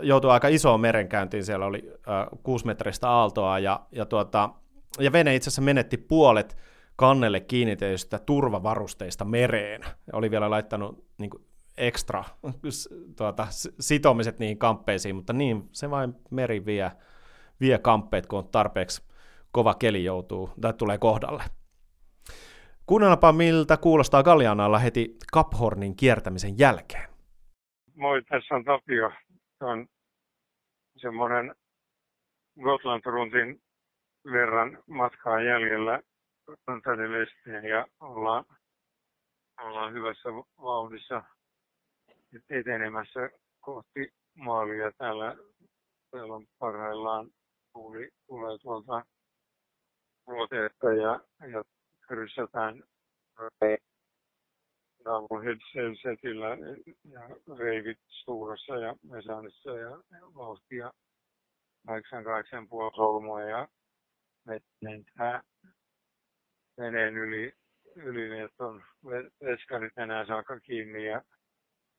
joutui 0.00 0.30
aika 0.30 0.48
isoon 0.48 0.80
merenkäyntiin. 0.80 1.44
Siellä 1.44 1.66
oli 1.66 1.92
äh, 1.92 2.26
kuusimetristä 2.42 3.10
aaltoa 3.10 3.58
ja, 3.58 3.80
ja, 3.92 4.06
tuota, 4.06 4.50
ja 4.98 5.12
vene 5.12 5.34
itse 5.34 5.48
asiassa 5.48 5.62
menetti 5.62 5.96
puolet 5.96 6.56
kannelle 6.96 7.40
kiinnitetyistä 7.40 8.18
turvavarusteista 8.18 9.24
mereen. 9.24 9.80
Oli 10.12 10.30
vielä 10.30 10.50
laittanut 10.50 11.04
niin 11.18 11.30
kuin, 11.30 11.46
ekstra 11.76 12.24
tuota, 13.16 13.46
sitomiset 13.80 14.38
niihin 14.38 14.58
kamppeisiin, 14.58 15.16
mutta 15.16 15.32
niin 15.32 15.68
se 15.72 15.90
vain 15.90 16.14
meri 16.30 16.66
vie, 16.66 16.92
vie 17.60 17.78
kamppeet, 17.78 18.26
kun 18.26 18.38
on 18.38 18.48
tarpeeksi 18.48 19.02
kova 19.52 19.74
keli 19.74 20.04
joutuu 20.04 20.50
tai 20.60 20.72
tulee 20.72 20.98
kohdalle. 20.98 21.42
Kuunnellaanpa 22.86 23.32
miltä 23.32 23.76
kuulostaa 23.76 24.22
Gallianalla 24.22 24.78
heti 24.78 25.16
Caphornin 25.34 25.96
kiertämisen 25.96 26.58
jälkeen. 26.58 27.08
Moi, 27.94 28.22
tässä 28.22 28.54
on 28.54 28.64
Tapio. 28.64 29.12
Se 29.58 29.64
on 29.64 29.86
semmoinen 30.96 31.54
Gotland-runtin 32.60 33.60
verran 34.32 34.78
matkaa 34.86 35.42
jäljellä 35.42 36.00
Gotlandin 36.46 37.68
ja 37.68 37.86
ollaan, 38.00 38.44
ollaan 39.60 39.92
hyvässä 39.92 40.28
vauhdissa 40.62 41.22
etenemässä 42.50 43.30
kohti 43.60 44.12
maalia. 44.34 44.92
Täällä, 44.98 45.36
täällä 46.10 46.34
on 46.34 46.46
parhaillaan 46.58 47.30
tuuli 47.72 48.10
tulee 48.26 48.58
tuolta 48.58 49.04
luoteesta 50.26 50.92
ja, 50.92 51.20
ja 51.48 51.62
rysätään 52.10 52.82
Double 55.04 55.44
headsetillä 55.44 56.48
ja 57.04 57.20
reivit 57.58 57.98
Stuurassa 58.08 58.76
ja 58.76 58.94
Mesanissa 59.02 59.70
ja 59.70 59.90
vauhtia 60.34 60.92
88,5 61.88 61.92
solmua 62.96 63.42
ja 63.42 63.68
lentää 64.80 65.42
veneen 66.78 67.16
yli, 67.16 67.52
yli 67.96 68.28
niin 68.28 68.44
että 68.44 68.64
on 68.64 68.84
veskarit 69.44 69.98
enää 69.98 70.26
saakka 70.26 70.60
kiinni 70.60 71.06
ja 71.06 71.22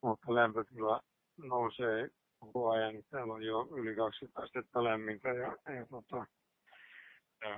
mutta 0.02 0.36
lämpötila 0.36 1.02
nousee 1.38 2.10
koko 2.40 2.70
ajan. 2.70 3.04
Täällä 3.10 3.34
on 3.34 3.44
jo 3.44 3.68
yli 3.76 3.96
20 3.96 4.42
astetta 4.42 4.84
lämmintä 4.84 5.30
ja, 5.30 5.58
ja 5.76 5.86
tota, 5.90 6.26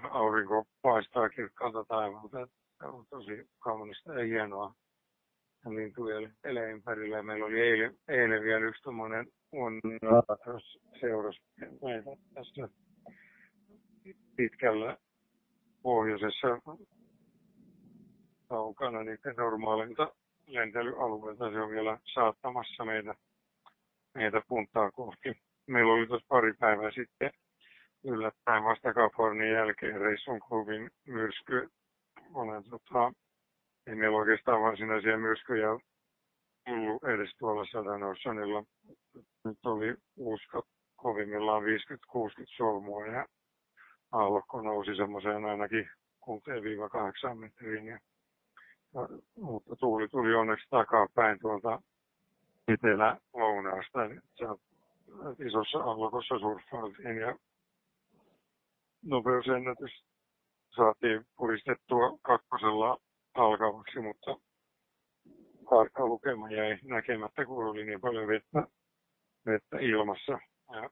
aurinko 0.10 0.66
paistaa 0.82 1.30
kirkkaalta 1.30 1.86
taivaalta. 1.88 2.48
Tämä 2.78 2.92
on 2.92 3.06
tosi 3.10 3.50
kaunista 3.60 4.14
ja 4.14 4.26
hienoa. 4.26 4.74
Lintuja 5.66 6.30
elee 6.44 6.72
ympärillä. 6.72 7.24
Meillä 7.24 7.46
oli 7.46 7.60
eilen, 7.60 7.98
eilen 8.08 8.44
vielä 8.44 8.66
yksi 8.66 8.84
tuommoinen 8.84 9.28
on 9.52 9.82
seurasi 11.00 11.40
meitä 11.82 12.10
tässä 12.34 12.70
pitkällä 14.36 14.98
pohjoisessa 15.82 16.48
kaukana 18.50 19.04
niiden 19.04 19.36
normaalinta 19.38 20.16
lentelyalueelta. 20.54 21.52
Se 21.52 21.62
on 21.62 21.70
vielä 21.70 21.98
saattamassa 22.14 22.86
meitä, 22.86 23.16
meitä 24.16 24.42
puntaa 24.48 24.92
kohti. 24.92 25.34
Meillä 25.68 25.94
oli 25.94 26.08
tuossa 26.08 26.26
pari 26.30 26.54
päivää 26.54 26.92
sitten 26.92 27.32
yllättäen 28.04 28.64
vasta 28.64 28.94
Kapornin 28.94 29.52
jälkeen 29.52 30.02
reissun 30.02 30.40
kovin 30.40 30.90
myrsky. 31.08 31.70
Olen, 32.34 32.64
tota, 32.70 33.14
ei 33.88 33.96
meillä 33.96 34.18
oikeastaan 34.18 34.62
varsinaisia 34.62 35.18
myrskyjä 35.18 35.68
tullut 36.66 37.04
edes 37.04 37.36
tuolla 37.38 37.66
Southern 37.66 38.04
Oceanilla. 38.04 38.64
Nyt 39.46 39.66
oli 39.66 39.96
usko 40.18 40.64
kovimmillaan 40.96 41.64
50-60 41.64 41.66
solmua 42.46 43.08
ja 43.08 43.26
aallokko 44.12 44.62
nousi 44.62 44.96
semmoiseen 44.96 45.46
ainakin 45.46 45.90
6-8 47.32 47.36
metriin. 47.36 47.86
Ja, 47.86 48.00
mutta 49.36 49.76
tuuli 49.76 50.08
tuli 50.08 50.36
onneksi 50.36 50.70
takapäin 50.70 51.40
tuolta 51.40 51.82
etelä-lounaasta. 52.68 54.00
Isossa 55.48 55.80
allokossa 55.80 56.40
surffailtiin 56.40 57.18
ja 57.18 57.36
nopeusennätys 59.06 60.04
saatiin 60.76 61.26
puristettua 61.38 62.18
kakkosella 62.22 62.98
alkavaksi, 63.34 64.00
mutta 64.00 64.36
tarkka 65.70 66.06
lukema 66.06 66.52
jäi 66.52 66.80
näkemättä, 66.84 67.46
kun 67.46 67.66
oli 67.66 67.86
niin 67.86 68.02
paljon 68.02 68.28
vettä, 68.28 68.68
vettä 69.46 69.78
ilmassa. 69.80 70.40
Ja 70.72 70.90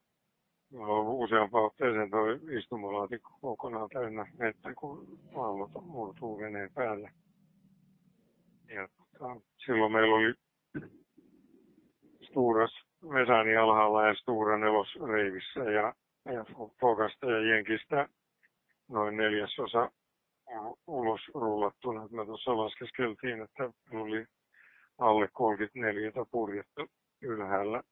useampaan 1.01 1.65
otteeseen 1.65 2.11
tuo 2.11 2.21
istumalaatikko 2.59 3.29
kokonaan 3.41 3.89
täynnä 3.89 4.25
vettä, 4.39 4.73
kun 4.75 5.19
aallot 5.35 5.71
murtuu 5.81 6.39
veneen 6.39 6.73
päälle. 6.73 7.11
Ja 8.69 8.87
silloin 9.65 9.91
meillä 9.91 10.15
oli 10.15 10.33
Sturas 12.21 12.71
Vesani 13.03 13.57
alhaalla 13.57 14.07
ja 14.07 14.15
Stura 14.15 14.57
nelosreivissä 14.57 15.59
ja, 15.59 15.93
ja 16.25 16.45
Fogasta 16.81 17.31
ja 17.31 17.55
Jenkistä 17.55 18.09
noin 18.89 19.17
neljäsosa 19.17 19.91
ulos 20.87 21.21
rullattuna. 21.33 22.07
Me 22.11 22.25
tuossa 22.25 22.57
laskeskeltiin, 22.57 23.41
että 23.41 23.69
oli 23.91 24.25
alle 24.97 25.29
34 25.33 26.11
purjetta 26.31 26.87
ylhäällä 27.21 27.83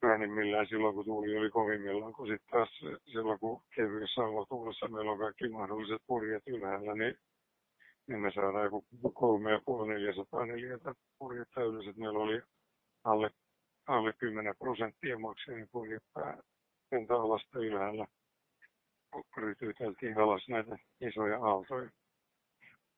pienimmillään 0.00 0.66
silloin, 0.66 0.94
kun 0.94 1.04
tuuli 1.04 1.38
oli 1.38 1.50
kovimmillaan, 1.50 2.12
kun 2.12 2.26
sitten 2.26 2.50
taas 2.50 2.68
silloin, 3.12 3.40
kun 3.40 3.62
kevyessä 3.74 4.22
aloituulessa 4.22 4.88
meillä 4.88 5.12
on 5.12 5.18
kaikki 5.18 5.48
mahdolliset 5.48 6.02
purjet 6.06 6.42
ylhäällä, 6.46 6.94
niin, 6.94 7.14
niin 8.10 8.20
me 8.20 8.32
saadaan 8.32 8.64
joku 8.64 8.84
kolme 9.14 9.50
ja 9.50 9.60
puoli 9.64 9.88
neljäsataa 9.88 10.46
neljätä 10.46 10.94
purjetta 11.18 11.60
ylös. 11.62 11.96
Meillä 11.96 12.18
oli 12.18 12.42
alle, 13.04 13.30
alle 13.86 14.12
10 14.12 14.54
prosenttia 14.58 15.18
maksimipurjepää 15.18 16.38
pinta-alasta 16.90 17.58
ylhäällä. 17.58 18.06
Rytyyteltiin 19.36 20.18
alas 20.18 20.48
näitä 20.48 20.78
isoja 21.00 21.38
aaltoja. 21.38 21.90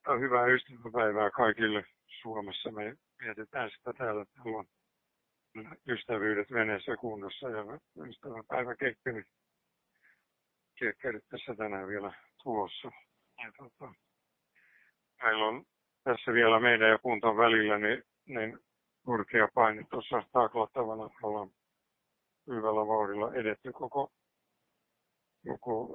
Tämä 0.02 0.14
on 0.14 0.20
hyvää 0.20 0.46
ystäväpäivää 0.46 1.30
kaikille 1.30 1.84
Suomessa. 2.22 2.70
Me 2.70 2.96
mietitään 3.20 3.70
sitä 3.70 3.92
täällä. 3.92 4.24
Täällä 4.24 4.58
on 4.58 4.66
ystävyydet 5.88 6.52
veneessä 6.52 6.96
kunnossa 6.96 7.48
ja 7.48 7.64
ystäväpäivä 8.06 8.76
kekkerit, 8.76 9.26
kekkerit 10.78 11.24
tässä 11.28 11.54
tänään 11.54 11.88
vielä 11.88 12.12
tulossa. 12.42 12.90
Ja 13.44 13.52
tota, 13.58 13.94
meillä 15.22 15.46
on 15.46 15.64
tässä 16.04 16.32
vielä 16.32 16.60
meidän 16.60 16.90
ja 16.90 16.98
kuntan 16.98 17.36
välillä 17.36 17.78
niin, 17.78 18.02
niin 18.26 18.58
korkea 19.04 19.48
paine 19.54 19.86
tuossa 19.90 20.22
taklattavana 20.32 21.10
ollaan 21.22 21.50
hyvällä 22.46 22.86
vauhdilla 22.86 23.34
edetty 23.34 23.72
koko, 23.72 24.12
koko 25.48 25.88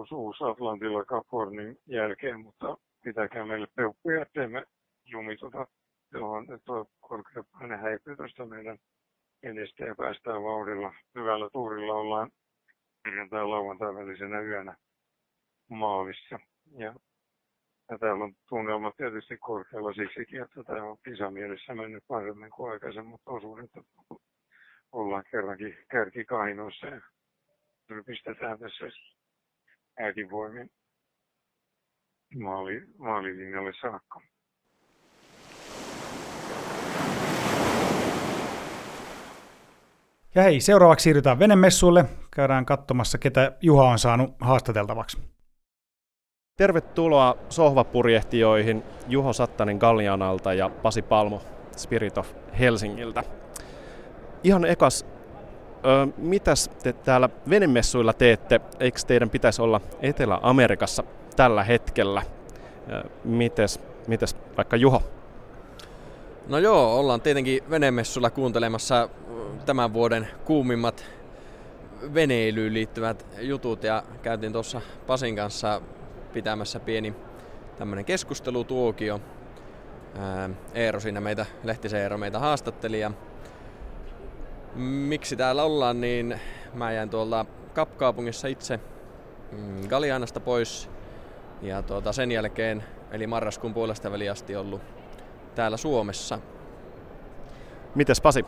osuus 0.00 0.42
Atlantilla 0.42 1.04
Capornin 1.04 1.76
jälkeen, 1.86 2.40
mutta 2.40 2.76
pitäkää 3.04 3.46
meille 3.46 3.66
peukkuja, 3.76 4.22
ettei 4.22 4.48
me 4.48 4.64
jumituta 5.04 5.66
johon 6.12 6.46
tuo 6.64 6.86
korkea 7.00 7.44
paine 7.52 7.76
häipyy 7.76 8.16
tuosta 8.16 8.46
meidän 8.46 8.78
edestä 9.42 9.84
ja 9.84 9.94
päästään 9.94 10.42
vauhdilla. 10.42 10.94
Hyvällä 11.14 11.50
tuurilla 11.52 11.94
ollaan 11.94 12.30
perjantai 13.02 13.46
lauantai 13.46 13.94
välisenä 13.94 14.40
yönä 14.40 14.76
maalissa. 15.70 16.38
Ja 16.76 16.94
täällä 17.98 18.24
on 18.24 18.34
tunnelma 18.48 18.92
tietysti 18.96 19.36
korkealla 19.36 19.92
siksikin, 19.92 20.42
että 20.42 20.64
tämä 20.64 20.82
on 20.82 20.98
kisamielessä 21.04 21.74
mennyt 21.74 22.04
paremmin 22.08 22.50
kuin 22.50 22.72
aikaisemmin, 22.72 23.10
mutta 23.10 23.30
osuudet 23.30 23.70
ollaan 24.92 25.24
kerrankin 25.30 25.78
kärkikainoissa 25.90 26.86
ja 26.86 27.00
pistetään 28.06 28.58
tässä 28.58 28.84
äitivoimin 29.98 30.70
maali, 32.38 32.82
maalilinjalle 32.98 33.72
saakka. 33.80 34.20
Ja 40.34 40.42
hei, 40.42 40.60
seuraavaksi 40.60 41.04
siirrytään 41.04 41.38
venemessuille. 41.38 42.04
Käydään 42.36 42.66
katsomassa, 42.66 43.18
ketä 43.18 43.56
Juha 43.62 43.84
on 43.84 43.98
saanut 43.98 44.30
haastateltavaksi. 44.40 45.31
Tervetuloa 46.62 47.36
sohvapurjehtijoihin 47.48 48.82
Juho 49.08 49.32
Sattanen 49.32 49.76
Gallianalta 49.76 50.54
ja 50.54 50.70
Pasi 50.82 51.02
Palmo 51.02 51.42
Spirit 51.76 52.18
of 52.18 52.28
Helsingiltä. 52.58 53.24
Ihan 54.44 54.64
ekas, 54.64 55.06
ö, 55.84 56.06
mitäs 56.16 56.70
te 56.82 56.92
täällä 56.92 57.28
venemessuilla 57.50 58.12
teette? 58.12 58.60
Eikö 58.80 58.98
teidän 59.06 59.30
pitäisi 59.30 59.62
olla 59.62 59.80
Etelä-Amerikassa 60.00 61.04
tällä 61.36 61.64
hetkellä? 61.64 62.22
Mites, 63.24 63.80
mites 64.06 64.36
vaikka 64.56 64.76
Juho? 64.76 65.02
No 66.48 66.58
joo, 66.58 66.98
ollaan 66.98 67.20
tietenkin 67.20 67.62
venemessulla 67.70 68.30
kuuntelemassa 68.30 69.08
tämän 69.66 69.92
vuoden 69.92 70.28
kuumimmat 70.44 71.04
veneilyyn 72.14 72.74
liittyvät 72.74 73.26
jutut 73.40 73.84
ja 73.84 74.02
käytiin 74.22 74.52
tuossa 74.52 74.80
Pasin 75.06 75.36
kanssa 75.36 75.80
pitämässä 76.32 76.80
pieni 76.80 77.14
tämmöinen 77.78 78.04
keskustelutuokio. 78.04 79.20
Eero 80.74 81.00
siinä 81.00 81.20
meitä, 81.20 81.46
Lehtisen 81.64 82.00
Eero 82.00 82.18
meitä 82.18 82.38
haastatteli 82.38 83.00
ja 83.00 83.10
miksi 84.74 85.36
täällä 85.36 85.62
ollaan, 85.62 86.00
niin 86.00 86.40
mä 86.74 86.92
jäin 86.92 87.10
tuolta 87.10 87.46
Kapkaupungissa 87.74 88.48
itse 88.48 88.80
mm, 89.52 89.88
Galianasta 89.88 90.40
pois 90.40 90.90
ja 91.62 91.82
tuota, 91.82 92.12
sen 92.12 92.32
jälkeen, 92.32 92.84
eli 93.10 93.26
marraskuun 93.26 93.74
puolesta 93.74 94.12
väliasti 94.12 94.56
ollut 94.56 94.82
täällä 95.54 95.76
Suomessa. 95.76 96.38
Mites 97.94 98.20
Pasi? 98.20 98.44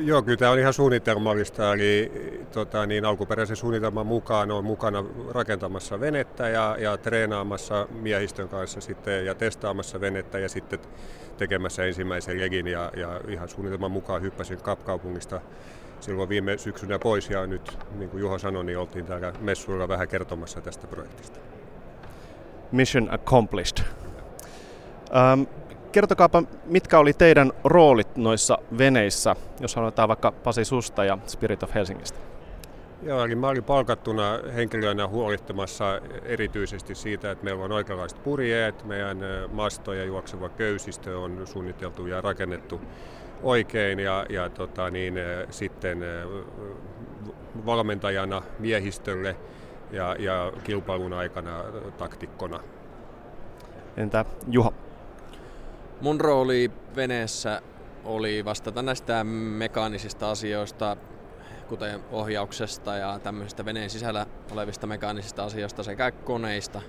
Joo, 0.00 0.22
kyllä 0.22 0.36
tämä 0.36 0.50
on 0.50 0.58
ihan 0.58 0.72
suunnitelmallista, 0.72 1.72
eli 1.72 2.12
tota, 2.52 2.86
niin 2.86 3.04
alkuperäisen 3.04 3.56
suunnitelman 3.56 4.06
mukaan 4.06 4.50
on 4.50 4.64
mukana 4.64 5.04
rakentamassa 5.30 6.00
venettä 6.00 6.48
ja, 6.48 6.76
ja 6.78 6.96
treenaamassa 6.96 7.88
miehistön 7.90 8.48
kanssa 8.48 8.80
sitten 8.80 9.26
ja 9.26 9.34
testaamassa 9.34 10.00
venettä 10.00 10.38
ja 10.38 10.48
sitten 10.48 10.78
tekemässä 11.36 11.84
ensimmäisen 11.84 12.40
legin 12.40 12.66
ja, 12.66 12.92
ja 12.96 13.20
ihan 13.28 13.48
suunnitelman 13.48 13.90
mukaan 13.90 14.22
hyppäsin 14.22 14.62
Kapkaupungista 14.62 15.40
silloin 16.00 16.28
viime 16.28 16.58
syksynä 16.58 16.98
pois 16.98 17.30
ja 17.30 17.46
nyt, 17.46 17.78
niin 17.98 18.10
kuin 18.10 18.20
Juho 18.20 18.38
sanoi, 18.38 18.64
niin 18.64 18.78
oltiin 18.78 19.06
täällä 19.06 19.32
messuilla 19.40 19.88
vähän 19.88 20.08
kertomassa 20.08 20.60
tästä 20.60 20.86
projektista. 20.86 21.38
Mission 22.72 23.14
accomplished. 23.14 23.84
Um, 25.32 25.46
kertokaapa, 25.96 26.42
mitkä 26.64 26.98
oli 26.98 27.12
teidän 27.12 27.52
roolit 27.64 28.16
noissa 28.16 28.58
veneissä, 28.78 29.36
jos 29.60 29.76
aloitetaan 29.76 30.08
vaikka 30.08 30.32
Pasi 30.32 30.64
Susta 30.64 31.04
ja 31.04 31.18
Spirit 31.26 31.62
of 31.62 31.74
Helsingistä? 31.74 32.18
Joo, 33.02 33.24
eli 33.24 33.34
mä 33.34 33.48
olin 33.48 33.64
palkattuna 33.64 34.38
henkilönä 34.54 35.08
huolittamassa 35.08 36.00
erityisesti 36.22 36.94
siitä, 36.94 37.30
että 37.30 37.44
meillä 37.44 37.64
on 37.64 37.72
oikeanlaiset 37.72 38.22
purjeet, 38.22 38.84
meidän 38.84 39.18
masto 39.52 39.92
ja 39.92 40.04
juokseva 40.04 40.48
köysistö 40.48 41.18
on 41.18 41.46
suunniteltu 41.46 42.06
ja 42.06 42.20
rakennettu 42.20 42.80
oikein 43.42 43.98
ja, 43.98 44.26
ja 44.28 44.50
tota, 44.50 44.90
niin, 44.90 45.14
sitten 45.50 46.04
valmentajana 47.66 48.42
miehistölle 48.58 49.36
ja, 49.90 50.16
ja 50.18 50.52
kilpailun 50.64 51.12
aikana 51.12 51.64
taktikkona. 51.98 52.60
Entä 53.96 54.24
Juha? 54.50 54.72
Mun 56.00 56.20
rooli 56.20 56.70
veneessä 56.96 57.62
oli 58.04 58.44
vastata 58.44 58.82
näistä 58.82 59.24
mekaanisista 59.24 60.30
asioista, 60.30 60.96
kuten 61.68 62.00
ohjauksesta 62.12 62.96
ja 62.96 63.18
tämmöisistä 63.22 63.64
veneen 63.64 63.90
sisällä 63.90 64.26
olevista 64.52 64.86
mekaanisista 64.86 65.44
asioista 65.44 65.82
sekä 65.82 66.10
koneista, 66.10 66.82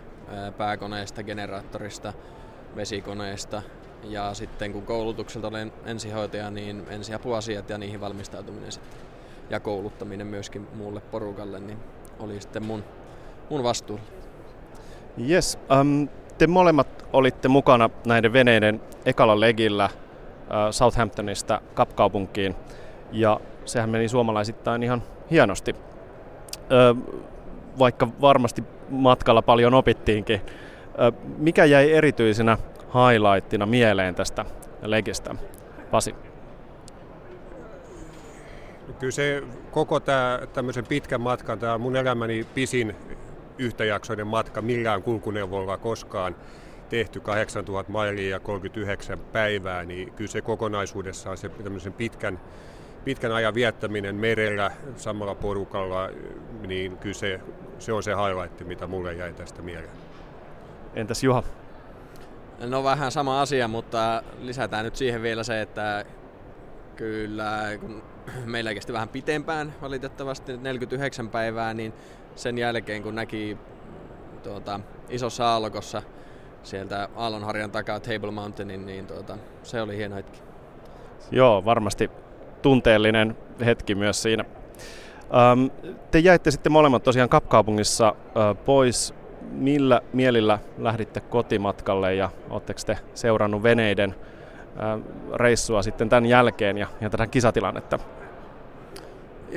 pääkoneista, 0.58 1.24
generaattorista, 1.24 2.14
vesikoneista 2.76 3.62
ja 4.04 4.34
sitten 4.34 4.74
kun 4.74 4.86
koulutukselta 4.86 5.48
olen 5.48 5.74
ensihoitaja, 5.86 6.52
niin 6.52 6.86
ensiapuasiat 6.90 7.70
ja 7.70 7.78
niihin 7.78 8.02
valmistautuminen 8.02 8.72
sitten 8.72 9.00
ja 9.50 9.60
kouluttaminen 9.60 10.28
myöskin 10.28 10.68
muulle 10.76 11.00
porukalle, 11.00 11.60
niin 11.60 11.78
oli 12.20 12.42
sitten 12.42 12.66
mun, 12.66 12.84
mun 13.50 13.64
vastuulla. 13.64 14.04
Yes, 15.30 15.60
um, 15.82 16.08
te 16.38 16.48
molemmat 16.48 17.06
olitte 17.14 17.48
mukana 17.48 17.90
näiden 18.06 18.34
veneiden 18.34 18.82
ekalla 19.06 19.40
legillä 19.40 19.84
äh, 19.84 19.92
Southamptonista 20.72 21.62
Kapkaupunkiin 21.74 22.56
ja 23.12 23.40
sehän 23.66 23.90
meni 23.90 24.08
suomalaisittain 24.08 24.84
ihan 24.84 25.04
hienosti. 25.32 25.76
Vaikka 27.80 28.08
varmasti 28.22 28.64
matkalla 28.90 29.42
paljon 29.42 29.74
opittiinkin. 29.74 30.42
Mikä 31.38 31.66
jäi 31.66 31.92
erityisenä 31.92 32.58
highlightina 32.94 33.66
mieleen 33.66 34.16
tästä 34.16 34.46
legistä? 34.82 35.36
Pasi. 35.92 36.16
Kyllä 39.00 39.12
se 39.12 39.44
koko 39.72 40.00
tämä 40.00 40.40
tämmöisen 40.54 40.86
pitkän 40.86 41.22
matkan, 41.22 41.60
tämä 41.60 41.78
mun 41.78 41.96
elämäni 41.96 42.48
pisin 42.54 42.96
yhtäjaksoinen 43.58 44.28
matka 44.28 44.62
millään 44.62 45.04
kulkuneuvolla 45.04 45.78
koskaan 45.78 46.36
tehty 46.90 47.20
8000 47.20 47.92
mailia 47.92 48.30
ja 48.30 48.40
39 48.40 49.20
päivää, 49.20 49.84
niin 49.84 50.14
kyllä 50.14 50.32
se 50.32 50.42
kokonaisuudessaan 50.42 51.38
se 51.38 51.50
tämmöisen 51.50 51.94
pitkän, 51.94 52.40
pitkän 53.06 53.32
ajan 53.32 53.54
viettäminen 53.54 54.16
merellä 54.16 54.72
samalla 54.96 55.36
porukalla, 55.36 56.10
niin 56.68 56.98
kyllä 56.98 57.16
se, 57.16 57.40
se 57.80 57.94
on 57.94 58.04
se 58.04 58.12
highlight, 58.12 58.68
mitä 58.68 58.88
mulle 58.88 59.14
jäi 59.14 59.34
tästä 59.34 59.62
mieleen. 59.62 59.94
Entäs 60.94 61.24
Juha? 61.24 61.44
No 62.60 62.84
vähän 62.84 63.12
sama 63.12 63.42
asia, 63.42 63.68
mutta 63.68 64.24
lisätään 64.40 64.86
nyt 64.86 64.96
siihen 64.96 65.22
vielä 65.22 65.44
se, 65.44 65.62
että 65.62 66.06
kyllä 66.96 67.78
kun 67.80 68.04
meillä 68.46 68.74
kesti 68.74 68.94
vähän 68.94 69.10
pitempään 69.10 69.74
valitettavasti 69.82 70.58
49 70.58 71.30
päivää, 71.30 71.74
niin 71.74 71.94
sen 72.38 72.58
jälkeen 72.58 73.04
kun 73.04 73.16
näki 73.16 73.58
tuota, 74.44 74.80
isossa 75.10 75.48
aallokossa 75.48 76.02
sieltä 76.64 77.10
Aallonharjan 77.16 77.72
takaa 77.72 78.00
Table 78.00 78.32
Mountainin, 78.32 78.86
niin 78.86 79.08
tuota, 79.08 79.38
se 79.64 79.82
oli 79.82 79.98
hieno 79.98 80.16
hetki. 80.16 80.40
Joo, 81.32 81.66
varmasti 81.66 82.12
tunteellinen 82.62 83.38
hetki 83.66 83.96
myös 83.96 84.22
siinä. 84.22 84.46
Ähm, 85.22 85.66
te 86.12 86.20
jäitte 86.20 86.52
sitten 86.52 86.72
molemmat 86.72 87.04
tosiaan 87.04 87.30
Kapkaupungissa 87.30 88.08
äh, 88.08 88.66
pois. 88.66 89.14
Millä 89.52 90.02
mielillä 90.14 90.60
lähditte 90.78 91.20
kotimatkalle 91.20 92.16
ja 92.16 92.30
oletteko 92.50 92.80
te 92.86 92.98
seurannut 93.14 93.64
veneiden 93.64 94.16
äh, 94.80 95.02
reissua 95.36 95.82
sitten 95.82 96.10
tämän 96.10 96.26
jälkeen 96.26 96.78
ja, 96.78 96.88
ja 97.02 97.10
tätä 97.10 97.28
kisatilannetta? 97.28 98.00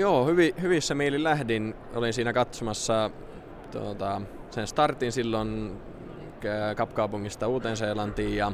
Joo, 0.00 0.26
hyvi, 0.26 0.54
hyvissä 0.62 0.94
mielin 0.94 1.24
lähdin. 1.24 1.74
Olin 1.94 2.12
siinä 2.12 2.32
katsomassa 2.32 3.10
tuota, 3.70 4.20
sen 4.50 4.66
startin 4.66 5.12
silloin 5.12 5.72
Kapkaupungista 6.76 7.48
Uuteen-Seelantiin 7.48 8.36
ja 8.36 8.52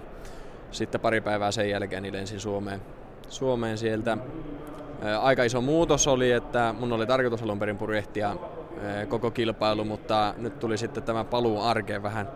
sitten 0.70 1.00
pari 1.00 1.20
päivää 1.20 1.50
sen 1.50 1.70
jälkeen 1.70 2.02
niin 2.02 2.14
lensin 2.14 2.40
Suomeen, 2.40 2.82
Suomeen 3.28 3.78
sieltä. 3.78 4.18
Aika 5.20 5.44
iso 5.44 5.60
muutos 5.60 6.06
oli, 6.06 6.32
että 6.32 6.74
mun 6.78 6.92
oli 6.92 7.06
tarkoitus 7.06 7.42
alun 7.42 7.58
perin 7.58 7.78
purjehtia 7.78 8.36
koko 9.08 9.30
kilpailu, 9.30 9.84
mutta 9.84 10.34
nyt 10.36 10.58
tuli 10.58 10.78
sitten 10.78 11.02
tämä 11.02 11.24
paluu 11.24 11.60
arkeen 11.60 12.02
vähän, 12.02 12.28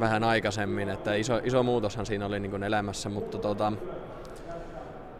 vähän 0.00 0.24
aikaisemmin, 0.24 0.88
että 0.88 1.14
iso, 1.14 1.40
iso 1.44 1.62
muutoshan 1.62 2.06
siinä 2.06 2.26
oli 2.26 2.40
niin 2.40 2.62
elämässä, 2.62 3.08
mutta, 3.08 3.38
tota, 3.38 3.72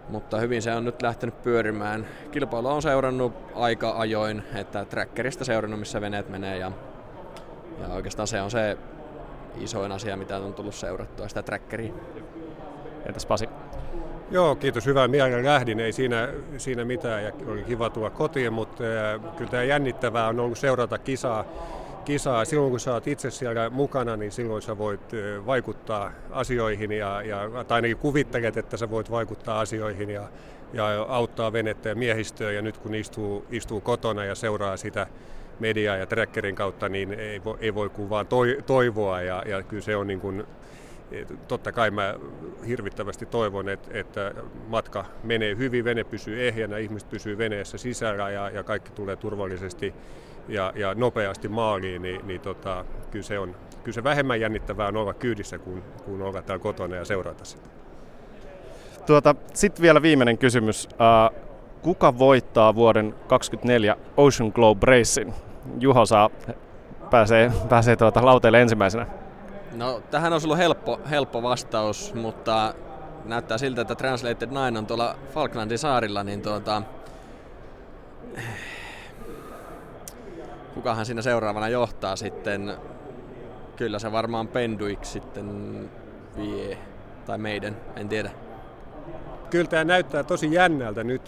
mutta 0.09 0.39
hyvin 0.39 0.63
se 0.63 0.75
on 0.75 0.85
nyt 0.85 1.03
lähtenyt 1.03 1.43
pyörimään. 1.43 2.07
Kilpailu 2.31 2.69
on 2.69 2.83
seurannut 2.83 3.33
aika 3.55 3.95
ajoin, 3.99 4.43
että 4.55 4.85
trackerista 4.85 5.45
seurannut 5.45 5.81
missä 5.81 6.01
veneet 6.01 6.29
menee 6.29 6.59
ja, 6.59 6.73
ja 7.81 7.89
oikeastaan 7.89 8.29
se 8.29 8.41
on 8.41 8.51
se 8.51 8.79
isoin 9.61 9.93
asia, 9.93 10.17
mitä 10.17 10.37
on 10.37 10.55
tullut 10.55 10.75
seurattua, 10.75 11.29
sitä 11.29 11.43
trackeria. 11.43 11.93
Entäs 13.07 13.27
Pasi? 13.27 13.49
Joo, 14.31 14.55
kiitos. 14.55 14.87
Hyvää 14.87 15.09
mielellä 15.09 15.45
lähdin. 15.45 15.81
Ei 15.81 15.93
siinä, 15.93 16.29
siinä 16.57 16.85
mitään 16.85 17.25
ja 17.25 17.33
oli 17.47 17.63
kiva 17.63 17.91
tulla 17.91 18.11
kotiin, 18.11 18.53
mutta 18.53 18.85
äh, 18.85 19.37
kyllä 19.37 19.51
tämä 19.51 19.63
jännittävää 19.63 20.29
on 20.29 20.41
ollut 20.41 20.59
seurata 20.59 20.99
kisaa. 20.99 21.45
Kisaa. 22.07 22.45
Silloin 22.45 22.71
kun 22.71 22.81
sä 22.81 22.93
oot 22.93 23.07
itse 23.07 23.31
siellä 23.31 23.71
mukana, 23.71 24.17
niin 24.17 24.33
silloin 24.33 24.63
sä 24.63 24.79
voit 24.79 25.13
vaikuttaa 25.47 26.13
asioihin 26.31 26.93
ja, 26.93 27.23
ja 27.23 27.65
tai 27.69 27.77
ainakin 27.77 27.97
kuvittelet, 27.97 28.57
että 28.57 28.77
sä 28.77 28.91
voit 28.91 29.11
vaikuttaa 29.11 29.61
asioihin 29.61 30.11
ja, 30.11 30.29
ja 30.73 31.07
auttaa 31.09 31.53
venettä 31.53 31.89
ja 31.89 31.95
miehistöä. 31.95 32.53
Ja 32.53 32.63
nyt 32.63 32.79
kun 32.79 32.95
istuu, 32.95 33.45
istuu 33.51 33.81
kotona 33.81 34.25
ja 34.25 34.35
seuraa 34.35 34.77
sitä 34.77 35.07
mediaa 35.61 35.97
ja 35.97 36.07
trackerin 36.07 36.55
kautta, 36.55 36.89
niin 36.89 37.13
ei 37.13 37.45
voi, 37.45 37.57
ei 37.61 37.75
voi 37.75 37.89
kuin 37.89 38.11
vaan 38.11 38.27
toivoa 38.67 39.21
ja, 39.21 39.43
ja 39.47 39.63
kyllä 39.63 39.83
se 39.83 39.97
on 39.97 40.07
niin 40.07 40.21
kuin, 40.21 40.47
totta 41.49 41.73
kai 41.73 41.91
mä 41.91 42.15
hirvittävästi 42.67 43.27
toivon, 43.27 43.69
että, 43.69 43.99
että 43.99 44.35
matka 44.69 45.05
menee 45.23 45.57
hyvin, 45.57 45.85
vene 45.85 46.05
pysyy 46.05 46.49
ehjänä, 46.49 46.79
ihmiset 46.79 47.11
pysyy 47.11 47.39
veneessä 47.39 47.79
sisällä 47.79 48.31
ja, 48.31 48.51
ja 48.51 48.63
kaikki 48.63 48.93
tulee 48.93 49.17
turvallisesti 49.17 49.95
ja, 50.49 50.73
ja 50.75 50.95
nopeasti 50.95 51.49
maaliin, 51.49 52.03
niin, 52.03 52.27
niin 52.27 52.41
tota, 52.41 52.85
kyllä, 53.11 53.23
se 53.23 53.39
on, 53.39 53.57
kyllä 53.85 53.95
se 53.95 54.05
vähemmän 54.05 54.41
jännittävää 54.41 54.89
on 54.89 54.97
olla 54.97 55.15
kyydissä 55.15 55.59
kuin, 55.59 55.83
kuin 56.05 56.23
olla 56.23 56.43
täällä 56.43 56.63
kotona 56.63 56.97
ja 56.97 57.05
seurata 57.05 57.45
sitä. 57.45 57.69
Tuota, 59.07 59.35
Sitten 59.55 59.83
vielä 59.83 60.03
viimeinen 60.03 60.39
kysymys. 60.39 60.89
Uh, 60.93 61.47
kuka 61.83 62.19
voittaa 62.19 62.75
vuoden 62.75 63.13
2024 63.13 63.97
Ocean 64.17 64.53
Globe 64.55 64.87
Racein? 64.87 65.35
Juho 65.81 66.07
saa, 66.07 66.31
pääsee, 67.11 67.53
pääsee 67.69 67.97
tuota 67.97 68.25
lauteelle 68.25 68.63
ensimmäisenä. 68.63 69.07
No, 69.73 70.03
tähän 70.11 70.33
on 70.33 70.41
ollut 70.45 70.59
helppo, 70.59 71.01
helppo 71.11 71.43
vastaus, 71.43 72.15
mutta 72.15 72.75
näyttää 73.25 73.59
siltä, 73.59 73.81
että 73.81 73.95
Translated 73.95 74.49
9 74.49 74.77
on 74.77 74.87
tuolla 74.87 75.17
Falklandin 75.35 75.79
saarilla, 75.79 76.25
niin 76.25 76.43
tuota, 76.43 76.83
kukahan 80.77 81.07
siinä 81.07 81.23
seuraavana 81.23 81.69
johtaa 81.69 82.17
sitten. 82.17 82.77
Kyllä 83.77 83.99
se 83.99 84.13
varmaan 84.13 84.49
Penduik 84.49 85.05
sitten 85.05 85.91
vie, 86.37 86.79
tai 87.27 87.39
meidän, 87.39 87.77
en 87.97 88.09
tiedä. 88.09 88.31
Kyllä 89.51 89.67
tämä 89.67 89.85
näyttää 89.85 90.23
tosi 90.23 90.53
jännältä 90.53 91.05
nyt, 91.05 91.23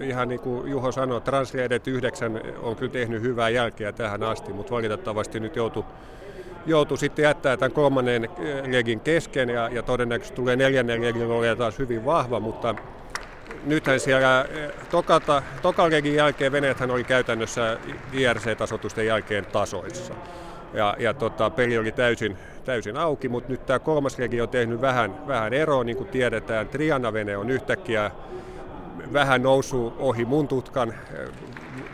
ihan 0.00 0.28
niin 0.28 0.40
kuin 0.40 0.70
Juho 0.70 0.92
sanoi, 0.92 1.20
Translated 1.20 1.82
9 1.86 2.40
on 2.62 2.76
kyllä 2.76 2.92
tehnyt 2.92 3.22
hyvää 3.22 3.48
jälkeä 3.48 3.92
tähän 3.92 4.22
asti, 4.22 4.52
mutta 4.52 4.74
valitettavasti 4.74 5.40
nyt 5.40 5.56
joutui 6.66 6.98
sitten 6.98 7.22
jättää 7.22 7.56
tämän 7.56 7.72
kolmannen 7.72 8.28
legin 8.70 9.00
kesken 9.00 9.48
ja, 9.48 9.68
ja 9.68 9.82
todennäköisesti 9.82 10.36
tulee 10.36 10.56
neljännen 10.56 11.02
legin 11.02 11.30
olemaan 11.30 11.58
taas 11.58 11.78
hyvin 11.78 12.04
vahva, 12.04 12.40
mutta 12.40 12.74
nythän 13.64 14.00
siellä 14.00 14.46
tokata, 14.90 15.42
tokan 15.62 15.90
legin 15.90 16.14
jälkeen 16.14 16.52
veneethän 16.52 16.90
oli 16.90 17.04
käytännössä 17.04 17.78
IRC-tasotusten 18.12 19.06
jälkeen 19.06 19.46
tasoissa. 19.46 20.14
Ja, 20.74 20.96
ja 20.98 21.14
tota, 21.14 21.50
peli 21.50 21.78
oli 21.78 21.92
täysin, 21.92 22.36
täysin 22.64 22.96
auki, 22.96 23.28
mutta 23.28 23.52
nyt 23.52 23.66
tämä 23.66 23.78
kolmas 23.78 24.18
regi 24.18 24.40
on 24.40 24.48
tehnyt 24.48 24.80
vähän, 24.80 25.26
vähän 25.26 25.52
eroa, 25.52 25.84
niin 25.84 25.96
kuin 25.96 26.08
tiedetään. 26.08 26.68
Triana-vene 26.68 27.36
on 27.36 27.50
yhtäkkiä 27.50 28.10
vähän 29.12 29.42
noussut 29.42 29.94
ohi 29.98 30.24
mun 30.24 30.48
tutkan 30.48 30.94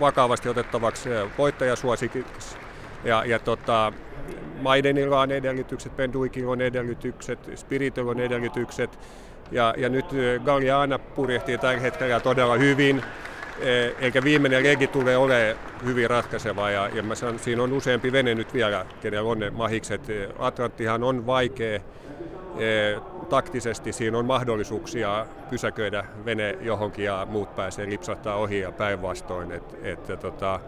vakavasti 0.00 0.48
otettavaksi 0.48 1.10
voittajasuosikiksi. 1.38 2.56
Ja, 3.04 3.24
ja 3.24 3.38
tota, 3.38 3.92
Maidenilla 4.62 5.20
on 5.20 5.30
edellytykset, 5.30 5.96
Penduikilla 5.96 6.52
on 6.52 6.60
edellytykset, 6.60 7.50
Spiritillä 7.54 8.10
on 8.10 8.20
edellytykset. 8.20 8.98
Ja, 9.50 9.74
ja 9.76 9.88
nyt 9.88 10.06
Galliana 10.44 10.98
purjehtii 10.98 11.58
tällä 11.58 11.80
hetkellä 11.80 12.20
todella 12.20 12.56
hyvin, 12.56 13.02
e, 13.60 13.94
eikä 14.00 14.24
viimeinen 14.24 14.62
regi 14.62 14.86
tule 14.86 15.16
ole 15.16 15.56
hyvin 15.84 16.10
ratkaiseva. 16.10 16.70
Ja, 16.70 16.88
ja 16.88 17.02
mä 17.02 17.14
sanon, 17.14 17.38
siinä 17.38 17.62
on 17.62 17.72
useampi 17.72 18.12
vene 18.12 18.34
nyt 18.34 18.54
vielä, 18.54 18.86
kenellä 19.00 19.30
on 19.30 19.38
ne 19.38 19.50
mahikset. 19.50 20.10
E, 20.10 20.28
Atlanttihan 20.38 21.04
on 21.04 21.26
vaikea 21.26 21.80
e, 22.58 23.00
taktisesti, 23.28 23.92
siinä 23.92 24.18
on 24.18 24.26
mahdollisuuksia 24.26 25.26
pysäköidä 25.50 26.04
vene 26.24 26.58
johonkin 26.60 27.04
ja 27.04 27.26
muut 27.30 27.56
pääsee 27.56 27.86
lipsahtaa 27.86 28.36
ohi 28.36 28.60
ja 28.60 28.72
päinvastoin. 28.72 29.52
Et, 29.52 29.76
et, 29.82 30.20
tota, 30.20 30.60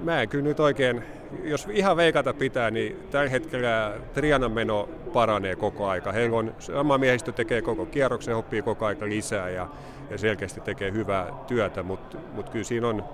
mä 0.00 0.22
en 0.22 0.28
kyllä 0.28 0.44
nyt 0.44 0.60
oikein, 0.60 1.02
jos 1.44 1.68
ihan 1.70 1.96
veikata 1.96 2.34
pitää, 2.34 2.70
niin 2.70 2.96
tällä 3.10 3.30
hetkellä 3.30 3.92
Trianan 4.14 4.52
meno 4.52 4.88
paranee 5.12 5.56
koko 5.56 5.88
aika. 5.88 6.12
Heillä 6.12 6.36
on, 6.36 6.54
sama 6.58 6.98
miehistö 6.98 7.32
tekee 7.32 7.62
koko 7.62 7.86
kierroksen, 7.86 8.36
oppii 8.36 8.62
koko 8.62 8.86
aika 8.86 9.08
lisää 9.08 9.48
ja, 9.48 9.68
ja 10.10 10.18
selkeästi 10.18 10.60
tekee 10.60 10.92
hyvää 10.92 11.26
työtä, 11.46 11.82
mutta 11.82 12.18
mut 12.34 12.50
kyllä 12.50 12.64
siinä 12.64 12.88
on, 12.88 13.04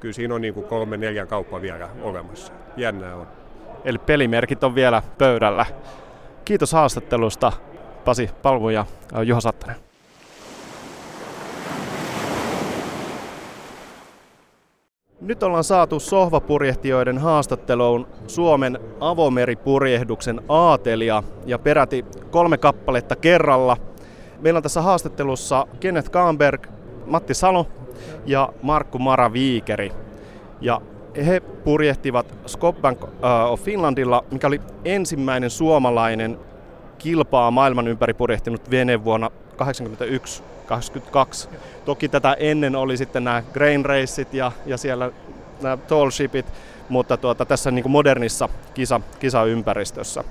kyllä 0.00 0.14
siinä 0.14 0.34
on 0.34 0.40
niin 0.40 0.54
kuin 0.54 0.66
kolme 0.66 0.96
neljän 0.96 1.28
kauppa 1.28 1.60
vielä 1.60 1.88
olemassa. 2.02 2.52
Jännää 2.76 3.16
on. 3.16 3.26
Eli 3.84 3.98
pelimerkit 3.98 4.64
on 4.64 4.74
vielä 4.74 5.02
pöydällä. 5.18 5.66
Kiitos 6.44 6.72
haastattelusta 6.72 7.52
Pasi 8.04 8.30
Palmu 8.42 8.70
ja 8.70 8.84
Juha 9.24 9.40
Sattanen. 9.40 9.89
Nyt 15.20 15.42
ollaan 15.42 15.64
saatu 15.64 16.00
sohvapurjehtijoiden 16.00 17.18
haastatteluun 17.18 18.06
Suomen 18.26 18.78
avomeripurjehduksen 19.00 20.40
aatelia 20.48 21.22
ja 21.46 21.58
peräti 21.58 22.04
kolme 22.30 22.58
kappaletta 22.58 23.16
kerralla. 23.16 23.76
Meillä 24.40 24.58
on 24.58 24.62
tässä 24.62 24.82
haastattelussa 24.82 25.66
Kenneth 25.80 26.10
Kahnberg, 26.10 26.66
Matti 27.06 27.34
Salo 27.34 27.66
ja 28.26 28.52
Markku 28.62 28.98
Maraviikeri. 28.98 29.92
Ja 30.60 30.80
he 31.26 31.40
purjehtivat 31.40 32.34
Skopbank 32.46 33.02
äh, 33.02 33.52
of 33.52 33.60
Finlandilla, 33.60 34.24
mikä 34.30 34.46
oli 34.46 34.60
ensimmäinen 34.84 35.50
suomalainen 35.50 36.38
kilpaa 36.98 37.50
maailman 37.50 37.88
ympäri 37.88 38.14
purjehtinut 38.14 38.70
vene 38.70 39.04
vuonna 39.04 39.30
1981 39.64 40.42
22. 40.66 41.48
Toki 41.84 42.08
tätä 42.08 42.36
ennen 42.38 42.76
oli 42.76 42.96
sitten 42.96 43.24
nämä 43.24 43.42
grain 43.52 43.84
raceit 43.84 44.34
ja, 44.34 44.52
ja 44.66 44.76
siellä 44.76 45.10
nämä 45.62 45.76
tall 45.76 46.10
shipit, 46.10 46.46
mutta 46.88 47.16
tuota, 47.16 47.44
tässä 47.44 47.70
niin 47.70 47.82
kuin 47.82 47.92
modernissa 47.92 48.48
kisa, 48.74 49.00
kisaympäristössä. 49.20 50.24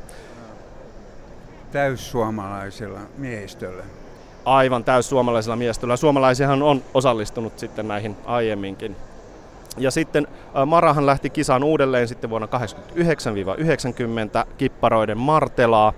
Täyssuomalaisella 1.71 2.99
miehistöllä. 3.17 3.83
aivan 4.45 4.83
täys 4.83 5.09
suomalaisella 5.09 5.55
miestöllä. 5.55 5.97
Suomalaisiahan 5.97 6.63
on 6.63 6.83
osallistunut 6.93 7.59
sitten 7.59 7.87
näihin 7.87 8.15
aiemminkin. 8.25 8.95
Ja 9.77 9.91
sitten 9.91 10.27
Marahan 10.65 11.05
lähti 11.05 11.29
kisaan 11.29 11.63
uudelleen 11.63 12.07
sitten 12.07 12.29
vuonna 12.29 12.47
1989-90 14.43 14.47
kipparoiden 14.57 15.17
Martelaa, 15.17 15.93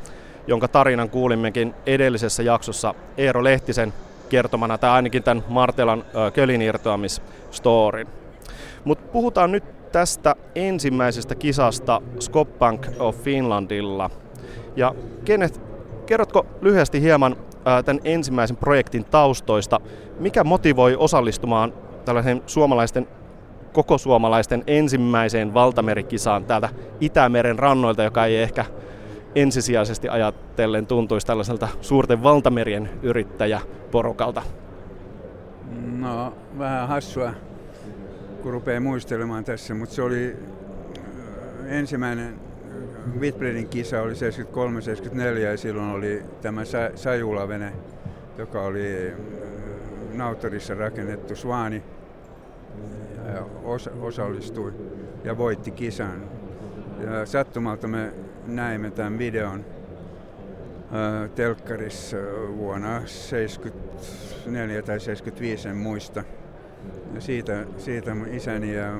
jonka 0.48 0.68
tarinan 0.68 1.10
kuulimmekin 1.10 1.74
edellisessä 1.86 2.44
jaksossa 2.44 2.94
Eero 3.18 3.44
Lehtisen 3.44 3.94
kertomana, 4.30 4.78
tai 4.78 4.90
ainakin 4.90 5.24
tämän 5.24 5.44
Martelan 5.48 6.04
kölin 6.34 6.62
irtoamisstorin. 6.62 8.08
Mutta 8.84 9.08
puhutaan 9.12 9.52
nyt 9.52 9.64
tästä 9.92 10.36
ensimmäisestä 10.56 11.36
kisasta 11.36 12.02
Skopbank 12.20 12.88
of 13.00 13.16
Finlandilla. 13.18 14.10
Ja 14.76 14.96
Kenneth, 15.26 15.60
kerrotko 16.06 16.46
lyhyesti 16.62 17.02
hieman 17.02 17.36
tämän 17.86 18.02
ensimmäisen 18.04 18.58
projektin 18.58 19.06
taustoista? 19.06 19.80
Mikä 20.20 20.44
motivoi 20.44 20.96
osallistumaan 20.96 21.74
tällaisen 22.06 22.42
suomalaisten 22.46 23.08
koko 23.74 23.98
suomalaisten 23.98 24.64
ensimmäiseen 24.68 25.54
valtamerikisaan 25.54 26.46
täältä 26.46 26.70
Itämeren 27.02 27.60
rannoilta, 27.60 28.04
joka 28.04 28.26
ei 28.26 28.38
ehkä 28.38 28.66
ensisijaisesti 29.36 30.10
ajatellen 30.10 30.88
tuntuisi 30.88 31.28
tällaiselta 31.28 31.68
suurten 31.82 32.24
valtamerien 32.24 32.90
yrittäjäporukalta? 33.04 34.42
No, 35.98 36.34
vähän 36.58 36.88
hassua, 36.88 37.34
kun 38.42 38.52
rupeaa 38.52 38.80
muistelemaan 38.80 39.44
tässä, 39.44 39.74
mutta 39.74 39.96
se 39.96 40.02
oli 40.02 40.36
ensimmäinen 41.66 42.40
Whitbreadin 43.20 43.68
kisa 43.68 44.02
oli 44.02 44.14
73-74 44.14 45.40
ja 45.40 45.58
silloin 45.58 45.90
oli 45.90 46.24
tämä 46.42 46.62
Sajula-vene, 46.96 47.74
joka 48.38 48.62
oli 48.62 49.14
Nautorissa 50.14 50.76
rakennettu 50.76 51.36
Svaani 51.36 51.84
osa, 53.64 53.92
osallistui 54.02 54.74
ja 55.24 55.38
voitti 55.38 55.72
kisan. 55.72 56.24
Ja 57.04 57.26
sattumalta 57.26 57.88
me 57.88 58.14
näimme 58.56 58.92
tämän 58.92 59.18
videon 59.18 59.66
ää, 60.92 61.28
telkkarissa 61.28 62.18
vuonna 62.58 63.02
74 63.06 64.82
tai 64.82 65.00
75, 65.00 65.70
en 65.70 65.78
muista. 65.78 66.24
Ja 67.16 67.22
siitä, 67.22 67.66
siitä 67.78 68.16
mun 68.16 68.28
isäni 68.28 68.76
ja 68.76 69.00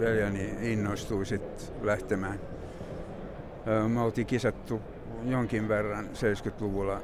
veljeni 0.00 0.50
innostui 0.60 1.26
sitten 1.26 1.68
lähtemään. 1.82 2.40
Ää, 3.66 3.88
me 3.88 4.00
oltiin 4.00 4.26
kisattu 4.26 4.80
jonkin 5.24 5.68
verran 5.68 6.06
70-luvulla 6.06 7.00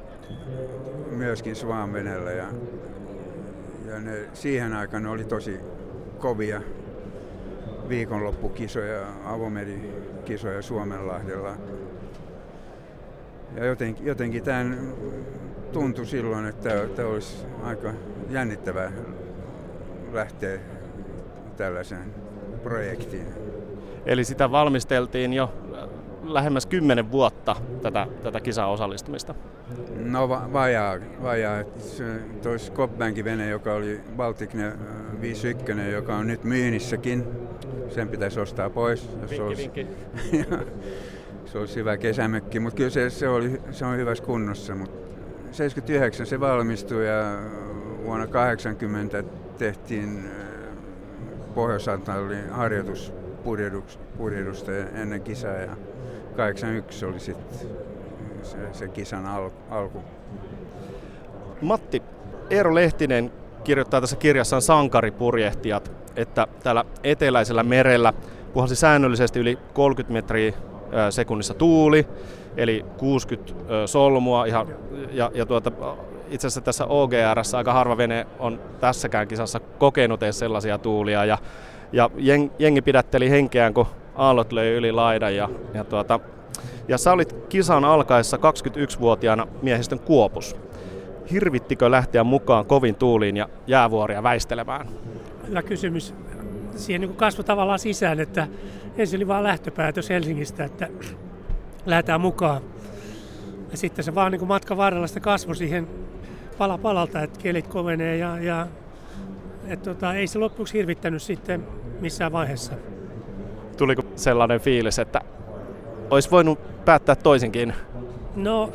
myöskin 1.11 1.57
Svaanvenellä 1.57 2.31
ja, 2.31 2.47
ja 3.87 4.01
ne, 4.01 4.29
siihen 4.33 4.73
aikaan 4.73 5.07
oli 5.07 5.25
tosi 5.25 5.61
kovia 6.19 6.61
viikonloppukisoja, 7.89 9.07
avomerikisoja 9.25 10.63
Suomenlahdella. 10.63 11.57
Ja 13.57 13.65
jotenkin, 13.65 14.07
jotenkin 14.07 14.43
tämän 14.43 14.95
tuntui 15.73 16.07
silloin, 16.07 16.47
että 16.47 16.71
tämä 16.97 17.09
olisi 17.09 17.47
aika 17.63 17.93
jännittävää 18.31 18.93
lähteä 20.13 20.59
tällaiseen 21.57 22.15
projektiin. 22.63 23.27
Eli 24.07 24.25
sitä 24.25 24.51
valmisteltiin 24.51 25.33
jo 25.33 25.53
lähemmäs 26.25 26.67
kymmenen 26.67 27.13
vuotta 27.13 27.57
tätä, 27.83 28.07
tätä 28.23 28.41
kisaa 28.41 28.71
osallistumista? 28.71 29.35
No 29.97 30.29
va- 30.29 30.49
vajaa, 30.53 30.99
vajaa. 31.23 31.65
Tuo 32.43 32.59
Skopbankin 32.59 33.25
vene, 33.25 33.49
joka 33.49 33.75
oli 33.75 34.01
Baltic 34.17 34.51
51, 35.21 35.93
joka 35.93 36.17
on 36.17 36.27
nyt 36.27 36.45
myynnissäkin, 36.45 37.25
sen 37.89 38.09
pitäisi 38.09 38.41
ostaa 38.41 38.71
pois. 38.71 39.09
Jos 39.21 39.31
vinkki, 39.31 39.43
olisi, 39.43 39.63
vinkki. 39.63 39.87
se 41.53 41.59
olisi 41.59 41.77
hyvä 41.77 41.97
kesämökki, 41.97 42.61
mutta 42.61 42.77
kyllä 42.77 42.91
se, 42.91 43.11
se, 43.11 43.29
oli, 43.29 43.61
se 43.71 43.85
on 43.85 43.97
hyvässä 43.97 44.25
kunnossa. 44.25 44.75
Mut 44.75 44.91
79 45.53 46.27
se 46.27 46.41
valmistui 46.41 47.07
ja 47.07 47.39
vuonna 48.05 48.27
80 48.27 49.25
tehtiin 49.59 50.25
pohjois 51.55 51.87
harjoituspurjehdusta 52.51 54.73
ennen 54.95 55.23
kisaa 55.23 55.57
ja 55.57 55.77
81 56.37 57.05
oli 57.05 57.21
sitten 57.21 57.69
se, 58.43 58.59
se 58.73 58.89
kisan 58.89 59.27
al, 59.27 59.51
alku. 59.71 60.03
Matti, 61.61 62.03
Eero 62.51 62.75
Lehtinen 62.75 63.33
kirjoittaa 63.65 64.01
tässä 64.01 64.17
kirjassaan 64.17 64.63
Sankaripurjehtijat, 64.63 65.93
että 66.17 66.47
täällä 66.63 66.85
eteläisellä 67.05 67.63
merellä 67.63 68.13
puhalsi 68.53 68.77
säännöllisesti 68.77 69.41
yli 69.41 69.59
30 69.75 70.13
metriä 70.13 70.53
sekunnissa 71.11 71.55
tuuli, 71.55 72.07
eli 72.57 72.85
60 72.97 73.55
solmua. 73.87 74.45
Ihan, 74.45 74.67
ja, 75.13 75.31
ja 75.35 75.47
tuota, 75.47 75.73
itse 76.31 76.47
asiassa 76.47 76.61
tässä 76.61 76.87
OGR 76.87 77.43
aika 77.57 77.73
harva 77.73 77.97
vene 77.97 78.27
on 78.39 78.61
tässäkään 78.81 79.29
kisassa 79.29 79.61
kokenut 79.61 80.23
edes 80.23 80.39
sellaisia 80.39 80.79
tuulia. 80.79 81.25
Ja, 81.25 81.39
ja 81.93 82.11
jengi 82.59 82.83
pidätteli 82.83 83.31
henkeään, 83.31 83.75
kun 83.75 83.87
aallot 84.15 84.53
löi 84.53 84.69
yli 84.69 84.93
laidan. 84.93 85.37
Ja, 85.37 85.49
ja, 85.75 85.85
tuota, 85.85 86.21
ja 86.89 86.99
sä 86.99 87.13
olit 87.13 87.35
kisan 87.49 87.85
alkaessa 87.85 88.37
21-vuotiaana 88.37 89.47
miehistön 89.63 90.01
kuopus. 90.01 90.57
Hirvittikö 91.31 91.91
lähteä 91.91 92.25
mukaan 92.25 92.67
kovin 92.67 92.95
tuuliin 92.95 93.37
ja 93.37 93.49
jäävuoria 93.67 94.23
väistelemään? 94.23 94.89
Hyvä 95.49 95.63
kysymys. 95.63 96.15
Siihen 96.77 97.01
niin 97.01 97.17
kasvoi 97.17 97.45
tavallaan 97.45 97.79
sisään, 97.79 98.21
että 98.21 98.49
ensin 98.97 99.19
oli 99.19 99.29
vain 99.29 99.45
lähtöpäätös 99.45 100.11
Helsingistä, 100.11 100.65
että 100.65 100.89
lähdetään 101.87 102.21
mukaan. 102.21 102.63
Ja 103.71 103.77
sitten 103.77 104.05
se 104.05 104.15
vaan 104.15 104.33
niin 104.33 104.47
matka 104.47 104.77
varrella 104.77 105.07
sitä 105.07 105.21
kasvoi 105.21 105.57
siihen 105.57 105.89
pala 106.59 106.79
palalta, 106.79 107.23
että 107.23 107.41
kelit 107.41 107.67
kovenee 107.67 108.17
ja, 108.17 108.39
ja 108.39 108.67
et 109.69 109.83
tota, 109.83 110.15
ei 110.15 110.27
se 110.27 110.39
loppuksi 110.39 110.75
hirvittänyt 110.75 111.23
sitten 111.23 111.67
missään 112.01 112.33
vaiheessa. 112.33 112.73
Tuliko 113.77 114.03
sellainen 114.17 114.61
fiilis, 114.61 114.99
että 114.99 115.21
olisi 116.13 116.31
voinut 116.31 116.85
päättää 116.85 117.15
toisinkin? 117.15 117.75
No 118.37 118.73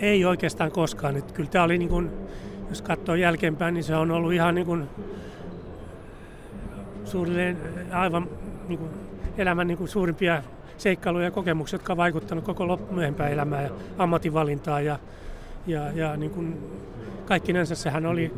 ei 0.00 0.24
oikeastaan 0.24 0.70
koskaan. 0.70 1.16
Että 1.16 1.34
kyllä 1.34 1.50
tämä 1.50 1.64
oli, 1.64 1.78
niin 1.78 1.88
kuin, 1.88 2.10
jos 2.68 2.82
katsoo 2.82 3.14
jälkeenpäin, 3.14 3.74
niin 3.74 3.84
se 3.84 3.96
on 3.96 4.10
ollut 4.10 4.32
ihan 4.32 4.54
niin 4.54 4.66
kuin, 4.66 4.88
suurilleen 7.04 7.58
aivan 7.92 8.28
niin 8.68 8.78
kuin, 8.78 8.90
elämän 9.38 9.66
niin 9.66 9.78
kuin, 9.78 9.88
suurimpia 9.88 10.42
seikkailuja 10.76 11.24
ja 11.24 11.30
kokemuksia, 11.30 11.74
jotka 11.74 11.92
ovat 11.92 12.02
vaikuttaneet 12.02 12.44
koko 12.44 12.80
myöhempään 12.90 13.32
elämään 13.32 13.64
ja 13.64 13.70
ammatinvalintaan. 13.98 14.84
Ja, 14.84 14.98
ja, 15.66 15.92
ja 15.92 16.16
niin 16.16 16.30
kuin, 16.30 16.58
kaikkinensa 17.24 17.74
sehän 17.74 18.06
oli 18.06 18.32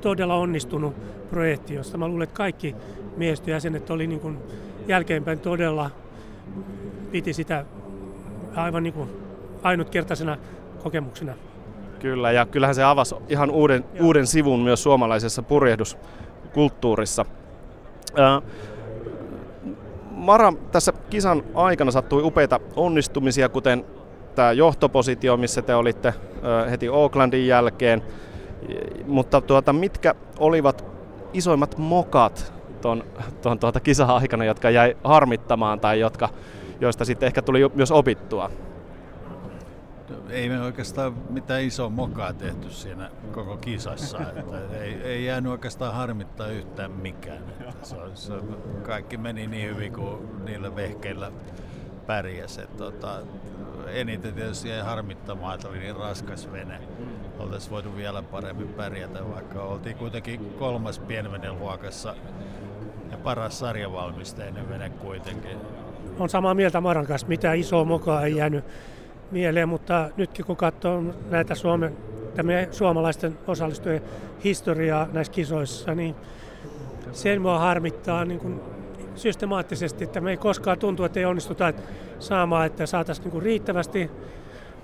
todella 0.00 0.34
onnistunut 0.34 0.94
projekti, 1.30 1.74
josta 1.74 1.98
mä 1.98 2.08
luulen, 2.08 2.24
että 2.24 2.36
kaikki 2.36 2.74
miehistöjäsenet 3.16 3.90
oli 3.90 4.06
niin 4.06 4.20
kuin, 4.20 4.38
jälkeenpäin 4.88 5.40
todella 5.40 5.90
piti 7.16 7.32
sitä 7.32 7.64
aivan 8.56 8.82
niin 8.82 8.92
kuin 8.92 9.08
ainutkertaisena 9.62 10.36
kokemuksena. 10.82 11.34
Kyllä, 11.98 12.32
ja 12.32 12.46
kyllähän 12.46 12.74
se 12.74 12.84
avasi 12.84 13.14
ihan 13.28 13.50
uuden, 13.50 13.84
uuden 14.00 14.26
sivun 14.26 14.60
myös 14.60 14.82
suomalaisessa 14.82 15.42
purjehduskulttuurissa. 15.42 17.24
Ää, 18.16 18.42
Mara 20.10 20.52
tässä 20.72 20.92
kisan 21.10 21.42
aikana 21.54 21.90
sattui 21.90 22.22
upeita 22.22 22.60
onnistumisia, 22.76 23.48
kuten 23.48 23.84
tämä 24.34 24.52
johtopositio, 24.52 25.36
missä 25.36 25.62
te 25.62 25.74
olitte 25.74 26.14
heti 26.70 26.88
Oaklandin 26.88 27.46
jälkeen. 27.46 28.02
Mutta 29.06 29.40
tuota, 29.40 29.72
mitkä 29.72 30.14
olivat 30.38 30.84
isoimmat 31.32 31.78
mokat 31.78 32.52
tuon, 32.80 33.04
tuon 33.42 33.58
tuota 33.58 33.80
kisa-aikana, 33.80 34.44
jotka 34.44 34.70
jäi 34.70 34.96
harmittamaan 35.04 35.80
tai 35.80 36.00
jotka, 36.00 36.28
joista 36.80 37.04
sitten 37.04 37.26
ehkä 37.26 37.42
tuli 37.42 37.60
myös 37.74 37.90
opittua? 37.90 38.50
Ei 40.30 40.48
me 40.48 40.60
oikeastaan 40.60 41.14
mitään 41.30 41.62
isoa 41.62 41.88
mokaa 41.88 42.32
tehty 42.32 42.70
siinä 42.70 43.10
koko 43.32 43.56
kisassa. 43.56 44.18
Että 44.36 44.78
ei, 44.80 44.94
ei 45.02 45.24
jäänyt 45.24 45.52
oikeastaan 45.52 45.94
harmittaa 45.94 46.48
yhtään 46.48 46.90
mikään. 46.90 47.42
Että 47.68 47.88
se, 47.88 47.96
se, 48.14 48.32
kaikki 48.82 49.16
meni 49.16 49.46
niin 49.46 49.74
hyvin 49.74 49.92
kuin 49.92 50.44
niillä 50.44 50.76
vehkeillä 50.76 51.32
pärjäsi. 52.06 52.60
Tota, 52.76 53.18
eniten 53.86 54.34
tietysti 54.34 54.68
jäi 54.68 54.80
harmittamaan, 54.80 55.54
että 55.54 55.68
oli 55.68 55.78
niin 55.78 55.96
raskas 55.96 56.52
vene. 56.52 56.80
Oltaisiin 57.38 57.70
voitu 57.70 57.96
vielä 57.96 58.22
paremmin 58.22 58.68
pärjätä, 58.68 59.28
vaikka 59.28 59.62
oltiin 59.62 59.96
kuitenkin 59.96 60.54
kolmas 60.58 60.98
pienveneluokassa 60.98 62.14
ja 63.10 63.18
paras 63.18 63.58
sarjavalmisteinen 63.58 64.68
vene 64.68 64.90
kuitenkin. 64.90 65.58
On 66.18 66.28
samaa 66.28 66.54
mieltä 66.54 66.80
Maran 66.80 67.06
kanssa, 67.06 67.26
mitä 67.26 67.52
isoa 67.52 67.84
mokaa 67.84 68.22
ei 68.22 68.36
jäänyt 68.36 68.64
mieleen, 69.30 69.68
mutta 69.68 70.10
nytkin 70.16 70.44
kun 70.44 70.56
katsoo 70.56 71.02
näitä 71.30 71.54
Suomen 71.54 71.96
että 72.36 72.42
me 72.42 72.68
suomalaisten 72.70 73.38
osallistujien 73.46 74.02
historiaa 74.44 75.08
näissä 75.12 75.32
kisoissa, 75.32 75.94
niin 75.94 76.14
sen 77.12 77.42
mua 77.42 77.58
harmittaa 77.58 78.24
niin 78.24 78.40
kuin 78.40 78.60
systemaattisesti, 79.14 80.04
että 80.04 80.20
me 80.20 80.30
ei 80.30 80.36
koskaan 80.36 80.78
tuntu, 80.78 81.04
että 81.04 81.20
ei 81.20 81.24
onnistuta 81.24 81.72
saamaan, 82.18 82.66
että 82.66 82.86
saataisiin 82.86 83.30
niin 83.30 83.42
riittävästi 83.42 84.10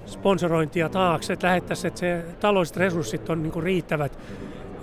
sponsorointia 0.07 0.88
taakse, 0.88 1.33
että 1.33 1.47
lähettäisiin, 1.47 1.88
että 1.88 2.01
se 2.01 2.25
taloudelliset 2.40 2.77
resurssit 2.77 3.31
on 3.31 3.42
niin 3.42 3.62
riittävät 3.62 4.18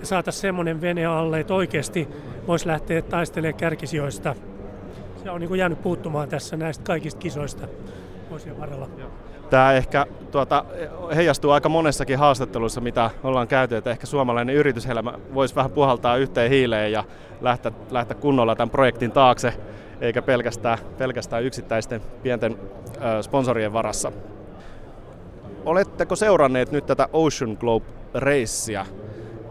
ja 0.00 0.06
saataisiin 0.06 0.42
semmoinen 0.42 0.80
vene 0.80 1.06
alle, 1.06 1.40
että 1.40 1.54
oikeasti 1.54 2.08
voisi 2.46 2.66
lähteä 2.66 3.02
taistelemaan 3.02 3.60
kärkisijoista. 3.60 4.34
Se 5.22 5.30
on 5.30 5.40
niin 5.40 5.48
kuin 5.48 5.58
jäänyt 5.58 5.82
puuttumaan 5.82 6.28
tässä 6.28 6.56
näistä 6.56 6.84
kaikista 6.84 7.20
kisoista 7.20 7.68
vuosien 8.30 8.60
varrella. 8.60 8.88
Tämä 9.50 9.72
ehkä 9.72 10.06
tuota, 10.30 10.64
heijastuu 11.16 11.50
aika 11.50 11.68
monessakin 11.68 12.18
haastattelussa, 12.18 12.80
mitä 12.80 13.10
ollaan 13.24 13.48
käyty, 13.48 13.76
että 13.76 13.90
ehkä 13.90 14.06
suomalainen 14.06 14.54
yrityselämä 14.54 15.12
voisi 15.34 15.54
vähän 15.54 15.70
puhaltaa 15.70 16.16
yhteen 16.16 16.50
hiileen 16.50 16.92
ja 16.92 17.04
lähteä, 17.40 17.72
lähteä 17.90 18.16
kunnolla 18.16 18.56
tämän 18.56 18.70
projektin 18.70 19.12
taakse, 19.12 19.54
eikä 20.00 20.22
pelkästään, 20.22 20.78
pelkästään 20.98 21.44
yksittäisten 21.44 22.00
pienten 22.22 22.56
ö, 23.18 23.22
sponsorien 23.22 23.72
varassa. 23.72 24.12
Oletteko 25.64 26.16
seuranneet 26.16 26.72
nyt 26.72 26.86
tätä 26.86 27.08
Ocean 27.12 27.56
Globe-reissiä? 27.60 28.86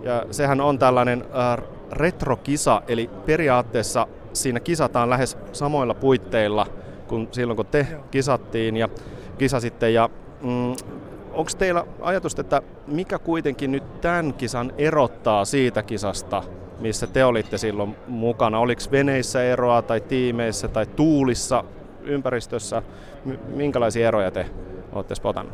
Ja 0.02 0.26
sehän 0.32 0.62
on 0.62 0.80
tällainen 0.80 1.26
äh, 1.36 1.66
retrokisa, 1.92 2.82
eli 2.88 3.10
periaatteessa 3.26 4.08
siinä 4.34 4.60
kisataan 4.60 5.10
lähes 5.10 5.38
samoilla 5.52 5.94
puitteilla 5.94 6.68
kuin 7.08 7.28
silloin, 7.32 7.58
kun 7.58 7.66
te 7.66 7.88
kisattiin 8.12 8.78
ja 8.78 8.90
kisasitte. 9.38 9.92
Ja, 9.92 10.10
mm, 10.42 10.74
Onko 11.34 11.52
teillä 11.58 11.86
ajatusta, 12.02 12.42
että 12.42 12.62
mikä 12.88 13.20
kuitenkin 13.20 13.72
nyt 13.72 14.02
tämän 14.02 14.34
kisan 14.34 14.74
erottaa 14.78 15.46
siitä 15.46 15.84
kisasta, 15.84 16.44
missä 16.80 17.08
te 17.08 17.26
olitte 17.26 17.58
silloin 17.58 17.96
mukana? 18.08 18.60
Oliko 18.60 18.82
veneissä 18.92 19.44
eroa 19.44 19.82
tai 19.82 20.02
tiimeissä 20.02 20.68
tai 20.68 20.86
tuulissa, 20.86 21.64
ympäristössä? 22.04 22.82
Minkälaisia 23.48 24.08
eroja 24.08 24.32
te 24.32 24.46
olette 24.92 25.16
spotannut? 25.16 25.54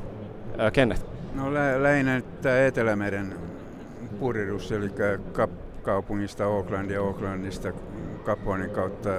Äh, 0.60 0.72
Kenneth? 0.72 1.06
No 1.34 1.54
lä- 1.54 1.84
lähinnä 1.84 2.22
tämä 2.42 2.60
Etelämeren 2.60 3.36
puridus, 4.20 4.72
eli 4.72 4.90
kaupungista 5.84 6.46
Auckland 6.46 6.92
ja 6.92 7.02
Aucklandista 7.02 7.72
Kaponin 8.26 8.70
kautta 8.70 9.10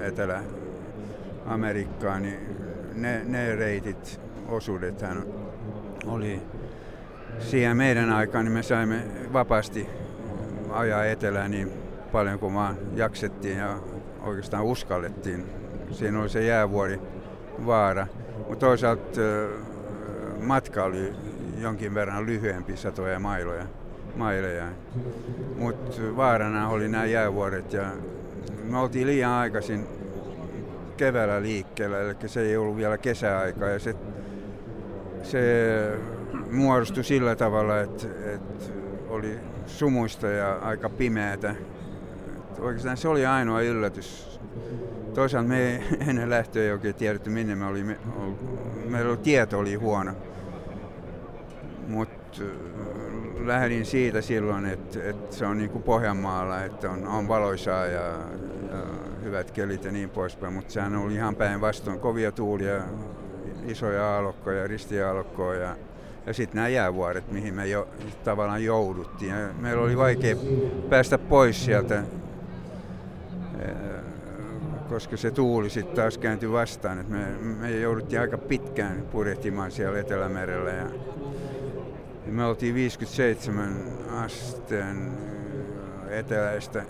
Etelä-Amerikkaan, 0.00 2.22
niin 2.22 2.38
ne, 2.94 3.22
ne 3.24 3.56
reitit, 3.56 4.20
osuudethan 4.48 5.24
oli 6.06 6.42
siihen 7.38 7.76
meidän 7.76 8.10
aikaan, 8.10 8.44
niin 8.44 8.52
me 8.52 8.62
saimme 8.62 9.02
vapaasti 9.32 9.86
ajaa 10.70 11.04
etelään 11.04 11.50
niin 11.50 11.72
paljon 12.12 12.38
kuin 12.38 12.54
vaan 12.54 12.76
jaksettiin 12.94 13.58
ja 13.58 13.78
oikeastaan 14.22 14.64
uskallettiin. 14.64 15.46
Siinä 15.90 16.20
oli 16.20 16.28
se 16.28 16.44
jäävuori 16.44 17.00
vaara. 17.66 18.06
Mutta 18.38 18.66
toisaalta 18.66 19.20
matka 20.40 20.84
oli 20.84 21.12
jonkin 21.58 21.94
verran 21.94 22.26
lyhyempi 22.26 22.76
satoja 22.76 23.18
mailoja, 23.18 23.66
maileja. 24.16 24.66
Mutta 25.58 26.16
vaarana 26.16 26.68
oli 26.68 26.88
nämä 26.88 27.04
jäävuoret 27.04 27.72
ja 27.72 27.84
me 28.64 28.78
oltiin 28.78 29.06
liian 29.06 29.32
aikaisin 29.32 29.86
keväällä 30.96 31.42
liikkeellä, 31.42 32.00
eli 32.00 32.14
se 32.26 32.40
ei 32.40 32.56
ollut 32.56 32.76
vielä 32.76 32.98
kesäaika 32.98 33.66
ja 33.66 33.78
se, 33.78 33.94
se 35.22 35.42
muodostui 36.50 37.04
sillä 37.04 37.36
tavalla, 37.36 37.80
että, 37.80 38.06
että 38.34 38.64
oli 39.08 39.38
sumuista 39.66 40.26
ja 40.26 40.54
aika 40.54 40.88
pimeätä. 40.88 41.54
Oikeastaan 42.58 42.96
se 42.96 43.08
oli 43.08 43.26
ainoa 43.26 43.62
yllätys. 43.62 44.40
Toisaalta 45.14 45.48
me 45.48 45.70
ei 45.70 45.82
ennen 46.08 46.30
lähtöä 46.30 46.62
ei 46.62 46.72
oikein 46.72 46.94
tiedetty, 46.94 47.30
minne 47.30 47.54
me 47.54 47.66
olimme. 47.66 47.98
Meillä 48.88 49.16
tieto 49.16 49.58
oli 49.58 49.74
huono. 49.74 50.12
Mutta 51.88 52.42
lähdin 53.44 53.86
siitä 53.86 54.20
silloin, 54.20 54.66
että, 54.66 54.98
että 55.04 55.36
se 55.36 55.46
on 55.46 55.58
niin 55.58 55.70
kuin 55.70 55.82
Pohjanmaalla, 55.82 56.64
että 56.64 56.90
on, 56.90 57.08
on 57.08 57.28
valoisaa 57.28 57.86
ja, 57.86 58.06
ja 58.70 58.86
hyvät 59.22 59.50
kelit 59.50 59.84
ja 59.84 59.92
niin 59.92 60.10
poispäin, 60.10 60.52
mutta 60.52 60.72
sehän 60.72 60.96
oli 60.96 61.14
ihan 61.14 61.36
päinvastoin 61.36 62.00
kovia 62.00 62.32
tuulia, 62.32 62.82
isoja 63.66 64.14
aallokkoja, 64.14 64.66
ristiaallokkoja 64.66 65.60
ja, 65.60 65.76
ja 66.26 66.32
sitten 66.32 66.56
nämä 66.56 66.68
jäävuoret, 66.68 67.32
mihin 67.32 67.54
me 67.54 67.66
jo 67.66 67.88
tavallaan 68.24 68.64
jouduttiin. 68.64 69.30
Ja 69.30 69.48
meillä 69.60 69.82
oli 69.82 69.96
vaikea 69.96 70.36
päästä 70.88 71.18
pois 71.18 71.64
sieltä, 71.64 72.02
koska 74.88 75.16
se 75.16 75.30
tuuli 75.30 75.70
sitten 75.70 75.96
taas 75.96 76.18
kääntyi 76.18 76.52
vastaan. 76.52 76.98
Et 76.98 77.08
me, 77.08 77.26
me 77.60 77.70
jouduttiin 77.70 78.20
aika 78.20 78.38
pitkään 78.38 79.02
purjehtimaan 79.12 79.70
siellä 79.70 79.98
Etelämerellä. 79.98 80.70
Ja 80.70 80.86
me 82.26 82.44
oltiin 82.44 82.74
57 82.74 83.76
asteen 84.24 85.12
eteläistä 86.10 86.82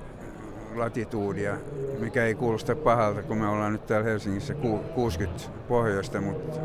latituudia, 0.74 1.56
mikä 1.98 2.24
ei 2.24 2.34
kuulosta 2.34 2.76
pahalta, 2.76 3.22
kun 3.22 3.38
me 3.38 3.48
ollaan 3.48 3.72
nyt 3.72 3.86
täällä 3.86 4.04
Helsingissä 4.04 4.54
60 4.94 5.44
pohjoista, 5.68 6.20
mutta 6.20 6.60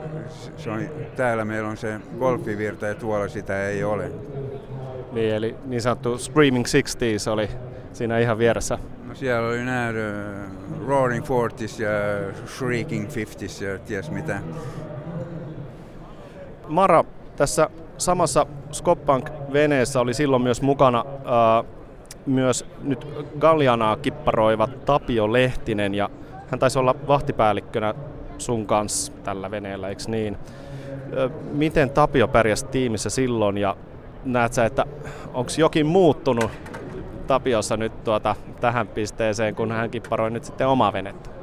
se 0.57 0.69
on, 0.69 0.89
täällä 1.15 1.45
meillä 1.45 1.69
on 1.69 1.77
se 1.77 1.99
golfivirta 2.19 2.87
ja 2.87 2.95
tuolla 2.95 3.27
sitä 3.27 3.67
ei 3.67 3.83
ole. 3.83 4.11
Niin, 5.11 5.33
eli 5.33 5.55
niin 5.65 5.81
sanottu 5.81 6.17
Screaming 6.17 6.65
Sixties 6.65 7.27
oli 7.27 7.49
siinä 7.93 8.19
ihan 8.19 8.37
vieressä. 8.37 8.79
No 9.07 9.15
siellä 9.15 9.47
oli 9.47 9.65
nämä 9.65 9.93
Roaring 10.87 11.25
Forties 11.25 11.79
ja 11.79 11.89
Shrieking 12.45 13.09
Fifties 13.09 13.61
ja 13.61 13.79
ties 13.79 14.11
mitä. 14.11 14.39
Mara, 16.67 17.03
tässä 17.35 17.69
samassa 17.97 18.45
Skoppank-veneessä 18.71 19.99
oli 19.99 20.13
silloin 20.13 20.41
myös 20.41 20.61
mukana 20.61 21.01
uh, 21.01 21.77
myös 22.25 22.65
nyt 22.81 23.07
Gallianaa 23.39 23.97
kipparoiva 23.97 24.67
Tapio 24.85 25.33
Lehtinen 25.33 25.95
ja 25.95 26.09
hän 26.47 26.59
taisi 26.59 26.79
olla 26.79 26.95
vahtipäällikkönä 27.07 27.93
sun 28.37 28.67
kanssa 28.67 29.11
tällä 29.23 29.51
veneellä, 29.51 29.89
eikö 29.89 30.03
niin? 30.07 30.37
Miten 31.51 31.89
Tapio 31.89 32.27
pärjäsi 32.27 32.65
tiimissä 32.65 33.09
silloin 33.09 33.57
ja 33.57 33.77
näet 34.25 34.53
sä, 34.53 34.65
että 34.65 34.85
onko 35.33 35.51
jokin 35.57 35.85
muuttunut 35.85 36.51
Tapiossa 37.27 37.77
nyt 37.77 38.03
tuota, 38.03 38.35
tähän 38.61 38.87
pisteeseen, 38.87 39.55
kun 39.55 39.71
hän 39.71 39.89
kipparoi 39.89 40.31
nyt 40.31 40.43
sitten 40.43 40.67
omaa 40.67 40.93
venettä? 40.93 41.36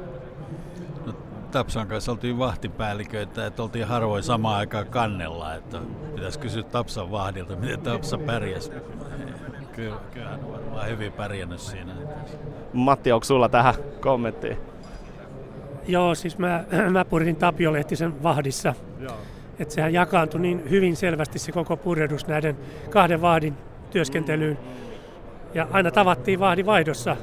Tapsan 1.51 1.87
kanssa 1.87 2.11
oltiin 2.11 2.37
vahtipäälliköitä, 2.37 3.45
että 3.45 3.63
oltiin 3.63 3.87
harvoin 3.87 4.23
samaan 4.23 4.57
aikaan 4.57 4.87
kannella, 4.87 5.55
että 5.55 5.79
pitäisi 6.15 6.39
kysyä 6.39 6.63
Tapsan 6.63 7.11
vahdilta, 7.11 7.55
miten 7.55 7.79
Tapsa 7.79 8.17
pärjäsi. 8.17 8.71
Kyllä, 9.75 9.97
kyllä 10.13 10.29
hän 10.29 10.39
on 10.43 10.51
varmaan 10.51 10.87
hyvin 10.87 11.11
pärjännyt 11.11 11.59
siinä. 11.59 11.93
Matti, 12.73 13.11
onko 13.11 13.23
sulla 13.23 13.49
tähän 13.49 13.73
kommentti? 13.99 14.57
Joo, 15.87 16.15
siis 16.15 16.37
mä, 16.37 16.63
mä 16.91 17.05
purin 17.05 17.35
Tapio 17.35 17.73
Lehtisen 17.73 18.23
vahdissa. 18.23 18.73
Joo. 18.99 19.17
Että 19.59 19.73
sehän 19.73 19.93
jakaantui 19.93 20.41
niin 20.41 20.69
hyvin 20.69 20.95
selvästi 20.95 21.39
se 21.39 21.51
koko 21.51 21.77
purjehdus 21.77 22.27
näiden 22.27 22.57
kahden 22.89 23.21
vahdin 23.21 23.57
työskentelyyn. 23.91 24.57
Ja 25.53 25.67
aina 25.71 25.91
tavattiin 25.91 26.39
vahdin 26.39 26.65
vaihdossa, 26.65 27.17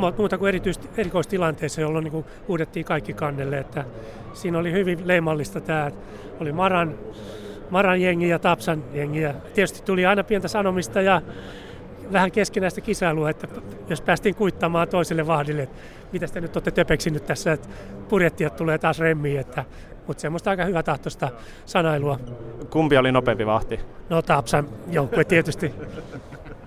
muuta 0.00 0.38
kuin 0.38 0.48
erityisesti 0.48 0.88
erikoistilanteissa, 0.96 1.80
jolloin 1.80 2.04
niin 2.04 2.24
huudettiin 2.48 2.84
kaikki 2.84 3.12
kannelle. 3.12 3.58
Että 3.58 3.84
siinä 4.32 4.58
oli 4.58 4.72
hyvin 4.72 4.98
leimallista 5.04 5.60
tämä, 5.60 5.86
että 5.86 6.00
oli 6.40 6.52
Maran, 6.52 6.94
Maran 7.70 8.00
jengi 8.00 8.28
ja 8.28 8.38
Tapsan 8.38 8.84
jengi. 8.92 9.20
Ja 9.20 9.34
tietysti 9.54 9.82
tuli 9.82 10.06
aina 10.06 10.24
pientä 10.24 10.48
sanomista 10.48 11.00
ja 11.00 11.22
vähän 12.12 12.32
keskinäistä 12.32 12.80
kisailua, 12.80 13.30
että 13.30 13.48
jos 13.88 14.00
päästiin 14.00 14.34
kuittamaan 14.34 14.88
toiselle 14.88 15.26
vahdille, 15.26 15.62
että 15.62 15.76
mitä 16.12 16.26
te 16.26 16.40
nyt 16.40 16.56
olette 16.56 16.70
töpeksinyt 16.70 17.26
tässä, 17.26 17.52
että 17.52 17.68
purjettijat 18.08 18.56
tulee 18.56 18.78
taas 18.78 18.98
remmiin, 18.98 19.40
että, 19.40 19.64
mutta 20.06 20.20
semmoista 20.20 20.50
aika 20.50 20.64
hyvä 20.64 20.82
tahtoista 20.82 21.28
sanailua. 21.66 22.18
Kumpi 22.70 22.96
oli 22.96 23.12
nopeampi 23.12 23.46
vahti? 23.46 23.80
No 24.08 24.22
Tapsan 24.22 24.68
joukkue 24.90 25.24
tietysti. 25.24 25.74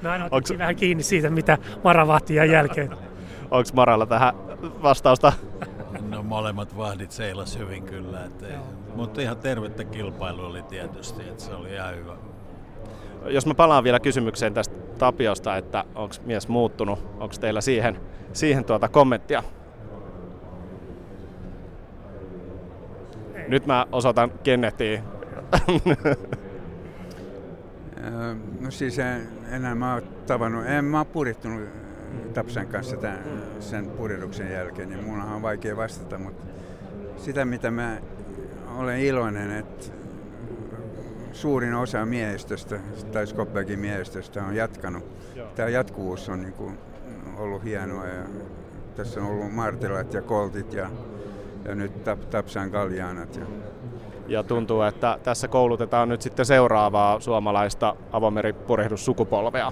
No 0.01 0.09
aina 0.09 0.27
Onks... 0.31 0.53
vähän 0.57 0.75
kiinni 0.75 1.03
siitä, 1.03 1.29
mitä 1.29 1.57
Mara 1.83 2.07
vahti 2.07 2.35
jälkeen. 2.35 2.89
Onko 3.53 3.69
Maralla 3.73 4.05
tähän 4.05 4.33
vastausta? 4.83 5.33
No 6.09 6.23
molemmat 6.23 6.77
vahdit 6.77 7.11
seilas 7.11 7.57
hyvin 7.57 7.83
kyllä, 7.83 8.25
että, 8.25 8.45
mutta 8.95 9.21
ihan 9.21 9.37
tervettä 9.37 9.83
kilpailu 9.83 10.45
oli 10.45 10.63
tietysti, 10.63 11.21
että 11.21 11.43
se 11.43 11.53
oli 11.53 11.73
ihan 11.73 11.95
hyvä. 11.95 12.13
Jos 13.25 13.45
mä 13.45 13.53
palaan 13.53 13.83
vielä 13.83 13.99
kysymykseen 13.99 14.53
tästä 14.53 14.75
Tapiosta, 14.97 15.57
että 15.57 15.83
onko 15.95 16.15
mies 16.25 16.47
muuttunut, 16.47 16.99
onko 17.19 17.35
teillä 17.39 17.61
siihen, 17.61 17.99
siihen 18.33 18.65
tuota 18.65 18.89
kommenttia? 18.89 19.43
Nyt 23.47 23.65
mä 23.65 23.85
osoitan 23.91 24.31
Kennettiin. 24.43 25.03
No 28.59 28.71
siis 28.71 28.99
en, 28.99 29.27
enää 29.51 29.75
mä 29.75 29.93
oon 29.93 30.03
tavannut, 30.27 30.65
en 30.65 30.85
mä 30.85 30.97
oon 30.97 31.05
purittunut 31.05 31.83
Tapsan 32.33 32.67
kanssa 32.67 32.97
tämän, 32.97 33.23
sen 33.59 33.89
puriduksen 33.89 34.51
jälkeen, 34.51 34.89
niin 34.89 35.03
mun 35.03 35.21
on 35.21 35.41
vaikea 35.41 35.77
vastata, 35.77 36.17
mutta 36.17 36.43
sitä 37.17 37.45
mitä 37.45 37.71
mä 37.71 37.97
olen 38.77 38.99
iloinen, 38.99 39.51
että 39.51 39.85
suurin 41.31 41.73
osa 41.73 42.05
miehistöstä, 42.05 42.79
tai 43.11 43.27
Skopbergin 43.27 43.79
miehistöstä 43.79 44.43
on 44.43 44.55
jatkanut. 44.55 45.03
Tämä 45.55 45.69
jatkuvuus 45.69 46.29
on 46.29 46.41
niin 46.41 46.53
kuin 46.53 46.77
ollut 47.37 47.63
hienoa 47.63 48.07
ja 48.07 48.23
tässä 48.95 49.21
on 49.21 49.27
ollut 49.27 49.53
Martelat 49.53 50.13
ja 50.13 50.21
Koltit 50.21 50.73
ja, 50.73 50.89
ja 51.65 51.75
nyt 51.75 52.03
tap, 52.03 52.19
Tapsan 52.29 52.69
Galjaanat. 52.69 53.35
Ja. 53.35 53.45
ja 54.27 54.43
tuntuu, 54.43 54.81
että 54.81 55.19
tässä 55.23 55.47
koulutetaan 55.47 56.09
nyt 56.09 56.21
sitten 56.21 56.45
seuraavaa 56.45 57.19
suomalaista 57.19 57.95
avomeripurehdussukupolvea. 58.11 59.71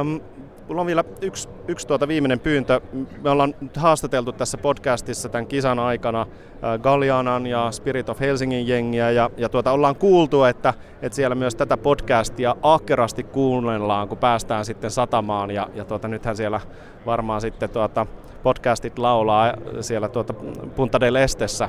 Öm, 0.00 0.20
Mulla 0.68 0.80
on 0.80 0.86
vielä 0.86 1.04
yksi, 1.20 1.48
yksi 1.68 1.86
tuota 1.86 2.08
viimeinen 2.08 2.40
pyyntö. 2.40 2.80
Me 3.22 3.30
ollaan 3.30 3.54
haastateltu 3.76 4.32
tässä 4.32 4.58
podcastissa 4.58 5.28
tämän 5.28 5.46
kisan 5.46 5.78
aikana 5.78 6.20
äh, 6.20 6.80
Gallianan 6.80 7.46
ja 7.46 7.70
Spirit 7.70 8.08
of 8.08 8.20
Helsingin 8.20 8.68
jengiä 8.68 9.10
ja, 9.10 9.30
ja 9.36 9.48
tuota, 9.48 9.72
ollaan 9.72 9.96
kuultu, 9.96 10.44
että, 10.44 10.74
että 11.02 11.16
siellä 11.16 11.34
myös 11.34 11.54
tätä 11.54 11.76
podcastia 11.76 12.56
ahkerasti 12.62 13.22
kuunnellaan, 13.22 14.08
kun 14.08 14.18
päästään 14.18 14.64
sitten 14.64 14.90
satamaan 14.90 15.50
ja, 15.50 15.68
ja 15.74 15.84
tuota, 15.84 16.08
nythän 16.08 16.36
siellä 16.36 16.60
varmaan 17.06 17.40
sitten 17.40 17.70
tuota, 17.70 18.06
podcastit 18.42 18.98
laulaa 18.98 19.54
siellä 19.80 20.08
tuota 20.08 20.34
Punta 20.76 21.00
del 21.00 21.14
Estessä 21.14 21.68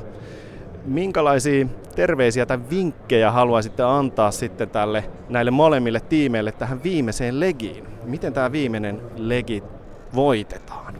minkälaisia 0.84 1.66
terveisiä 1.96 2.46
tai 2.46 2.58
vinkkejä 2.70 3.30
haluaisitte 3.30 3.82
antaa 3.82 4.30
sitten 4.30 4.70
tälle, 4.70 5.04
näille 5.28 5.50
molemmille 5.50 6.00
tiimeille 6.00 6.52
tähän 6.52 6.82
viimeiseen 6.82 7.40
legiin? 7.40 7.84
Miten 8.04 8.32
tämä 8.32 8.52
viimeinen 8.52 9.00
legi 9.16 9.62
voitetaan? 10.14 10.94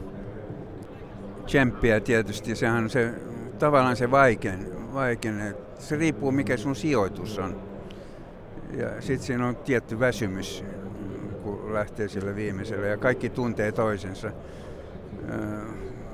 Tsemppiä 1.45 1.99
tietysti, 1.99 2.55
sehän 2.55 2.83
on 2.83 2.89
se, 2.89 3.13
tavallaan 3.59 3.95
se 3.95 4.11
vaikein, 4.11 4.93
vaikein 4.93 5.55
se 5.79 5.95
riippuu 5.95 6.31
mikä 6.31 6.57
sun 6.57 6.75
sijoitus 6.75 7.39
on. 7.39 7.61
Ja 8.77 9.01
sitten 9.01 9.27
siinä 9.27 9.47
on 9.47 9.55
tietty 9.55 9.99
väsymys, 9.99 10.63
kun 11.43 11.73
lähtee 11.73 12.07
sille 12.07 12.35
viimeiselle 12.35 12.87
ja 12.87 12.97
kaikki 12.97 13.29
tuntee 13.29 13.71
toisensa. 13.71 14.31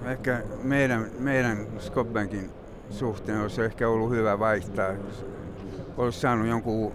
Ehkä 0.06 0.44
meidän, 0.64 1.06
meidän 1.20 1.68
Skopbankin 1.80 2.50
suhteen 2.90 3.42
olisi 3.42 3.62
ehkä 3.62 3.90
ollut 3.90 4.12
hyvä 4.12 4.40
vaihtaa. 4.40 4.94
Olisi 5.98 6.20
saanut 6.20 6.48
jonkun 6.48 6.94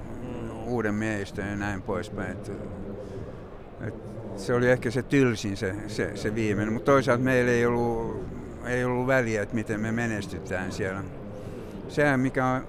uuden 0.66 0.94
miehistön 0.94 1.48
ja 1.48 1.56
näin 1.56 1.82
poispäin. 1.82 2.32
Et, 2.32 2.52
et 3.80 3.94
se 4.36 4.54
oli 4.54 4.70
ehkä 4.70 4.90
se 4.90 5.02
tylsin 5.02 5.56
se, 5.56 5.74
se, 5.86 6.16
se 6.16 6.34
viimeinen, 6.34 6.72
mutta 6.72 6.92
toisaalta 6.92 7.24
meillä 7.24 7.50
ei 7.50 7.66
ollut, 7.66 8.24
ei 8.66 8.84
ollut 8.84 9.06
väliä, 9.06 9.42
että 9.42 9.54
miten 9.54 9.80
me 9.80 9.92
menestytään 9.92 10.72
siellä. 10.72 11.02
Sehän 11.88 12.20
mikä 12.20 12.46
on, 12.46 12.66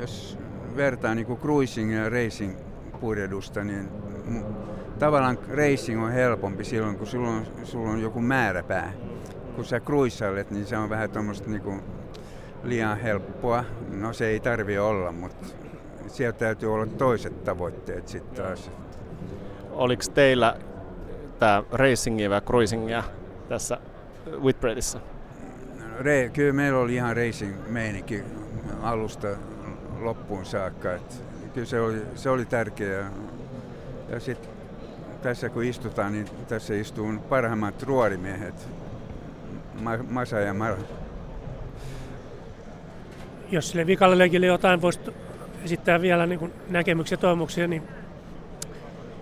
jos 0.00 0.38
vertaa 0.76 1.14
niin 1.14 1.26
kuin 1.26 1.40
cruising 1.40 1.94
ja 1.94 2.08
racing 2.08 2.56
purjedusta, 3.00 3.64
niin 3.64 3.88
tavallaan 4.98 5.38
racing 5.48 6.04
on 6.04 6.12
helpompi 6.12 6.64
silloin, 6.64 6.98
kun 6.98 7.06
sulla 7.06 7.28
on, 7.28 7.46
sulla 7.64 7.90
on 7.90 8.02
joku 8.02 8.20
määräpää. 8.20 8.92
Kun 9.56 9.64
sä 9.64 9.80
cruisailet, 9.80 10.50
niin 10.50 10.66
se 10.66 10.76
on 10.76 10.90
vähän 10.90 11.10
tuommoista 11.10 11.50
niin 11.50 11.82
liian 12.62 12.98
helppoa. 12.98 13.64
No 13.90 14.12
se 14.12 14.26
ei 14.26 14.40
tarvi 14.40 14.78
olla, 14.78 15.12
mutta 15.12 15.46
siellä 16.06 16.32
täytyy 16.38 16.74
olla 16.74 16.86
toiset 16.86 17.44
tavoitteet 17.44 18.08
sitten 18.08 18.44
taas. 18.44 18.70
Oliko 19.70 20.02
teillä 20.14 20.56
tämä 21.38 21.62
racingia 21.72 22.30
vai 22.30 22.40
cruisingia 22.40 23.02
tässä 23.48 23.78
Whitbreadissä? 24.42 25.00
Re, 25.98 26.30
kyllä 26.32 26.52
meillä 26.52 26.78
oli 26.78 26.94
ihan 26.94 27.16
racing-meininki 27.16 28.22
alusta 28.82 29.28
loppuun 30.00 30.44
saakka. 30.44 30.92
Et 30.92 31.24
kyllä 31.54 31.66
se 31.66 31.80
oli, 31.80 32.02
se 32.14 32.30
oli 32.30 32.44
tärkeää. 32.44 33.10
Ja 34.08 34.20
sitten 34.20 34.50
tässä 35.22 35.48
kun 35.48 35.64
istutaan, 35.64 36.12
niin 36.12 36.26
tässä 36.48 36.74
istuu 36.74 37.12
parhaimmat 37.28 37.82
ruorimiehet, 37.82 38.68
Masa 40.10 40.40
ja 40.40 40.54
Mara 40.54 40.76
jos 43.50 43.70
sille 43.70 43.86
vikalle 43.86 44.18
leikille 44.18 44.46
jotain 44.46 44.82
voisi 44.82 45.00
esittää 45.64 46.00
vielä 46.00 46.26
niin 46.26 46.38
kuin 46.38 46.52
näkemyksiä 46.68 47.16
ja 47.16 47.20
toimuksia, 47.20 47.68
niin 47.68 47.82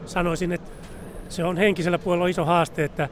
sanoisin, 0.07 0.53
että 0.53 0.70
se 1.29 1.45
on 1.45 1.57
henkisellä 1.57 1.99
puolella 1.99 2.27
iso 2.27 2.45
haaste, 2.45 2.85
että 2.85 3.09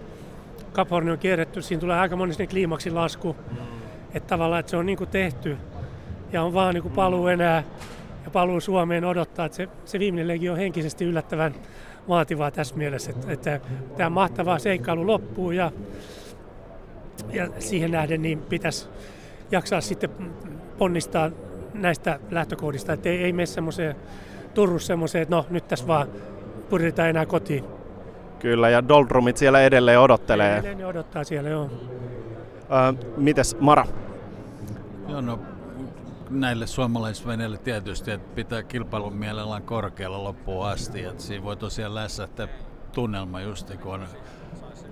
Cap 0.72 0.92
on 0.92 1.18
kierretty, 1.20 1.62
siinä 1.62 1.80
tulee 1.80 1.98
aika 1.98 2.16
moni 2.16 2.34
sinne 2.34 2.46
kliimaksin 2.46 2.94
lasku, 2.94 3.36
mm. 3.50 3.56
että 4.14 4.28
tavallaan 4.28 4.60
että 4.60 4.70
se 4.70 4.76
on 4.76 4.86
niin 4.86 4.98
kuin 4.98 5.10
tehty 5.10 5.56
ja 6.32 6.42
on 6.42 6.54
vaan 6.54 6.74
niin 6.74 6.82
kuin 6.82 6.94
paluu 6.94 7.26
enää 7.26 7.64
ja 8.24 8.30
paluu 8.30 8.60
Suomeen 8.60 9.04
odottaa, 9.04 9.46
että 9.46 9.56
se, 9.56 9.68
se 9.84 9.98
viimeinen 9.98 10.28
legi 10.28 10.48
on 10.48 10.56
henkisesti 10.56 11.04
yllättävän 11.04 11.54
vaativaa 12.08 12.50
tässä 12.50 12.76
mielessä, 12.76 13.10
että, 13.10 13.32
että 13.32 13.60
tämä 13.96 14.10
mahtava 14.10 14.58
seikkailu 14.58 15.06
loppuu 15.06 15.50
ja, 15.50 15.72
ja 17.32 17.48
siihen 17.58 17.90
nähden 17.90 18.22
niin 18.22 18.38
pitäisi 18.38 18.88
jaksaa 19.50 19.80
sitten 19.80 20.10
ponnistaa 20.78 21.30
näistä 21.74 22.18
lähtökohdista, 22.30 22.92
että 22.92 23.08
ei, 23.08 23.24
ei 23.24 23.32
mene 23.32 23.46
semmoiseen 23.46 23.96
Turussa 24.54 24.86
semmoiseen, 24.86 25.22
että 25.22 25.36
no 25.36 25.46
nyt 25.50 25.68
tässä 25.68 25.86
vaan 25.86 26.08
puritaan 26.70 27.08
enää 27.08 27.26
kotiin. 27.26 27.64
Kyllä, 28.38 28.68
ja 28.68 28.88
Doldrumit 28.88 29.36
siellä 29.36 29.62
edelleen 29.62 30.00
odottelee. 30.00 30.52
Edelleen 30.52 30.78
ne 30.78 30.86
odottaa 30.86 31.24
siellä, 31.24 31.50
joo. 31.50 31.70
Ö, 32.90 33.04
mites 33.16 33.56
Mara? 33.60 33.86
Joo, 35.08 35.20
no 35.20 35.38
näille 36.30 36.66
suomalaisveneille 36.66 37.58
tietysti, 37.58 38.10
että 38.10 38.34
pitää 38.34 38.62
kilpailun 38.62 39.16
mielellään 39.16 39.62
korkealla 39.62 40.24
loppuun 40.24 40.66
asti. 40.66 41.04
Että 41.04 41.22
siinä 41.22 41.44
voi 41.44 41.56
tosiaan 41.56 41.94
lässähtää 41.94 42.48
tunnelma 42.92 43.40
just 43.40 43.74
kun 43.82 43.94
on 43.94 44.06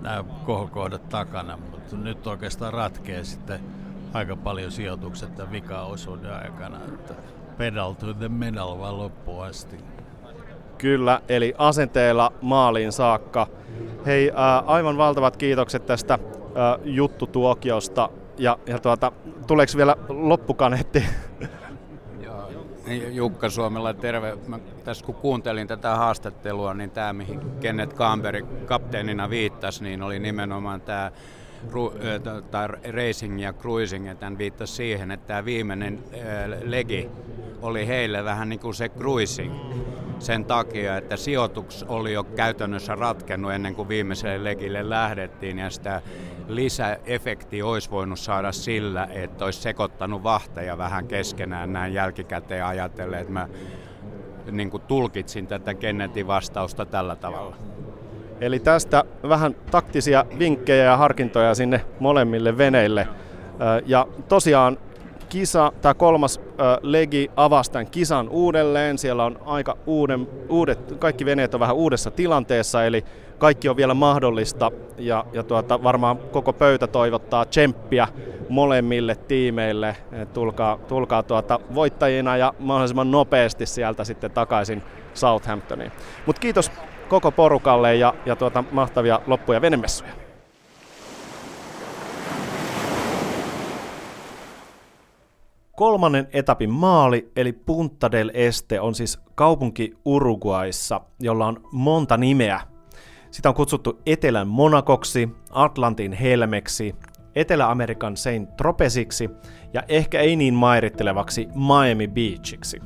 nämä 0.01 0.23
kohokohdat 0.45 1.09
takana, 1.09 1.57
mutta 1.57 1.95
nyt 1.95 2.27
oikeastaan 2.27 2.73
ratkee 2.73 3.23
sitten 3.23 3.59
aika 4.13 4.35
paljon 4.35 4.71
sijoitukset 4.71 5.35
tämän 5.35 5.51
vika-osuuden 5.51 6.33
aikana. 6.33 6.77
Että 6.93 7.13
pedal 7.57 7.93
to 7.93 8.13
the 8.13 8.29
medal 8.29 8.79
vaan 8.79 8.97
loppuun 8.97 9.45
asti. 9.45 9.77
Kyllä, 10.77 11.21
eli 11.29 11.53
asenteella 11.57 12.33
maaliin 12.41 12.91
saakka. 12.91 13.47
Hei, 14.05 14.31
ää, 14.35 14.59
aivan 14.59 14.97
valtavat 14.97 15.37
kiitokset 15.37 15.85
tästä 15.85 16.19
ää, 16.55 16.77
juttutuokiosta. 16.83 18.09
Ja, 18.37 18.57
ja 18.65 18.79
tuota, 18.79 19.11
tuleeko 19.47 19.73
vielä 19.77 19.95
loppukaneetti? 20.09 21.03
Jukka 23.11 23.49
Suomella, 23.49 23.93
terve. 23.93 24.37
Mä 24.47 24.59
tässä 24.83 25.05
kun 25.05 25.15
kuuntelin 25.15 25.67
tätä 25.67 25.95
haastattelua, 25.95 26.73
niin 26.73 26.91
tämä 26.91 27.13
mihin 27.13 27.39
Kenneth 27.59 27.95
Camberg 27.95 28.45
kapteenina 28.65 29.29
viittasi, 29.29 29.83
niin 29.83 30.01
oli 30.01 30.19
nimenomaan 30.19 30.81
tämä 30.81 31.11
tai 32.51 32.67
racing 32.91 33.41
ja 33.41 33.53
cruising, 33.53 34.07
ja 34.07 34.15
tämän 34.15 34.37
viittasi 34.37 34.73
siihen, 34.73 35.11
että 35.11 35.27
tämä 35.27 35.45
viimeinen 35.45 36.03
legi 36.63 37.09
oli 37.61 37.87
heille 37.87 38.23
vähän 38.23 38.49
niin 38.49 38.59
kuin 38.59 38.73
se 38.73 38.89
cruising 38.89 39.53
sen 40.19 40.45
takia, 40.45 40.97
että 40.97 41.17
sijoitus 41.17 41.85
oli 41.87 42.13
jo 42.13 42.23
käytännössä 42.23 42.95
ratkennut 42.95 43.51
ennen 43.51 43.75
kuin 43.75 43.87
viimeiselle 43.87 44.43
legille 44.43 44.89
lähdettiin 44.89 45.59
ja 45.59 45.69
sitä 45.69 46.01
lisäefekti 46.47 47.61
olisi 47.61 47.91
voinut 47.91 48.19
saada 48.19 48.51
sillä, 48.51 49.07
että 49.11 49.45
olisi 49.45 49.61
sekoittanut 49.61 50.23
vahteja 50.23 50.77
vähän 50.77 51.07
keskenään 51.07 51.73
näin 51.73 51.93
jälkikäteen 51.93 52.65
ajatellen, 52.65 53.19
että 53.19 53.33
mä 53.33 53.47
niin 54.51 54.69
kuin 54.69 54.83
tulkitsin 54.83 55.47
tätä 55.47 55.73
Kennetin 55.73 56.27
vastausta 56.27 56.85
tällä 56.85 57.15
tavalla. 57.15 57.55
Eli 58.41 58.59
tästä 58.59 59.03
vähän 59.29 59.55
taktisia 59.71 60.25
vinkkejä 60.39 60.83
ja 60.83 60.97
harkintoja 60.97 61.55
sinne 61.55 61.81
molemmille 61.99 62.57
veneille. 62.57 63.07
Ja 63.85 64.07
tosiaan 64.27 64.77
kisa, 65.29 65.71
tämä 65.81 65.93
kolmas 65.93 66.41
legi 66.81 67.31
avasi 67.35 67.71
tämän 67.71 67.87
kisan 67.87 68.29
uudelleen. 68.29 68.97
Siellä 68.97 69.25
on 69.25 69.39
aika 69.45 69.77
uuden, 69.85 70.27
uudet, 70.49 70.79
kaikki 70.99 71.25
veneet 71.25 71.53
on 71.53 71.59
vähän 71.59 71.75
uudessa 71.75 72.11
tilanteessa, 72.11 72.85
eli 72.85 73.05
kaikki 73.37 73.69
on 73.69 73.77
vielä 73.77 73.93
mahdollista. 73.93 74.71
Ja, 74.97 75.25
ja 75.33 75.43
tuota, 75.43 75.83
varmaan 75.83 76.17
koko 76.17 76.53
pöytä 76.53 76.87
toivottaa 76.87 77.45
tsemppiä 77.45 78.07
molemmille 78.49 79.15
tiimeille. 79.15 79.95
Tulkaa, 80.33 80.79
tulkaa 80.87 81.23
tuota 81.23 81.59
voittajina 81.75 82.37
ja 82.37 82.53
mahdollisimman 82.59 83.11
nopeasti 83.11 83.65
sieltä 83.65 84.03
sitten 84.03 84.31
takaisin 84.31 84.83
Southamptoniin. 85.13 85.91
Mutta 86.25 86.39
kiitos 86.39 86.71
koko 87.13 87.31
porukalle 87.31 87.95
ja, 87.95 88.13
ja 88.25 88.35
tuota, 88.35 88.63
mahtavia 88.71 89.19
loppuja 89.27 89.61
venemessuja. 89.61 90.13
kolmannen 95.75 96.27
etapin 96.33 96.69
maali, 96.69 97.31
eli 97.35 97.53
Punta 97.53 98.11
del 98.11 98.31
Este, 98.33 98.79
on 98.79 98.95
siis 98.95 99.19
kaupunki 99.35 99.93
Uruguayssa, 100.05 101.01
jolla 101.19 101.47
on 101.47 101.61
monta 101.71 102.17
nimeä. 102.17 102.61
Sitä 103.31 103.49
on 103.49 103.55
kutsuttu 103.55 104.01
Etelän 104.05 104.47
Monakoksi, 104.47 105.29
Atlantin 105.51 106.13
Helmeksi, 106.13 106.95
Etelä-Amerikan 107.35 108.17
Saint 108.17 108.57
Tropeziksi 108.57 109.29
ja 109.73 109.83
ehkä 109.87 110.19
ei 110.19 110.35
niin 110.35 110.53
mairittelevaksi 110.53 111.47
Miami 111.55 112.07
Beachiksi. 112.07 112.79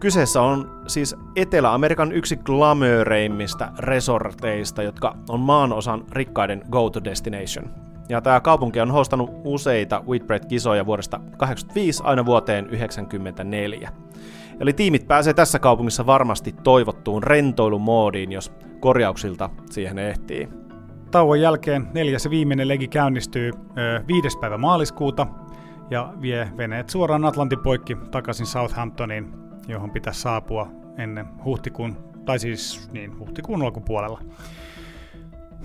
Kyseessä 0.00 0.42
on 0.42 0.82
siis 0.86 1.16
Etelä-Amerikan 1.36 2.12
yksi 2.12 2.36
glamöreimmistä 2.36 3.72
resorteista, 3.78 4.82
jotka 4.82 5.16
on 5.28 5.40
maan 5.40 5.72
osan 5.72 6.04
rikkaiden 6.12 6.62
go-to 6.70 7.04
destination. 7.04 7.70
Ja 8.08 8.20
tämä 8.20 8.40
kaupunki 8.40 8.80
on 8.80 8.90
hostannut 8.90 9.30
useita 9.44 10.02
Whitbread-kisoja 10.08 10.86
vuodesta 10.86 11.16
1985 11.16 12.02
aina 12.04 12.26
vuoteen 12.26 12.64
1994. 12.64 13.92
Eli 14.60 14.72
tiimit 14.72 15.08
pääsee 15.08 15.34
tässä 15.34 15.58
kaupungissa 15.58 16.06
varmasti 16.06 16.54
toivottuun 16.62 17.22
rentoilumoodiin, 17.22 18.32
jos 18.32 18.52
korjauksilta 18.80 19.50
siihen 19.70 19.98
ehtii. 19.98 20.48
Tauon 21.10 21.40
jälkeen 21.40 21.88
neljäs 21.94 22.24
ja 22.24 22.30
viimeinen 22.30 22.68
legi 22.68 22.88
käynnistyy 22.88 23.50
ö, 23.78 24.02
5. 24.08 24.38
päivä 24.38 24.58
maaliskuuta 24.58 25.26
ja 25.90 26.12
vie 26.20 26.48
veneet 26.56 26.88
suoraan 26.88 27.24
Atlantin 27.24 27.58
poikki 27.58 27.96
takaisin 28.10 28.46
Southamptoniin, 28.46 29.45
johon 29.68 29.90
pitäisi 29.90 30.20
saapua 30.20 30.68
ennen 30.98 31.26
huhtikuun, 31.44 31.96
tai 32.24 32.38
siis 32.38 32.90
niin, 32.92 33.18
huhtikuun 33.18 33.62
alkupuolella. 33.62 34.20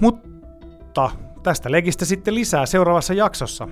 Mutta 0.01 1.09
tästä 1.43 1.71
legistä 1.71 2.05
sitten 2.05 2.35
lisää 2.35 2.65
seuraavassa 2.65 3.13
jaksossa. 3.13 3.67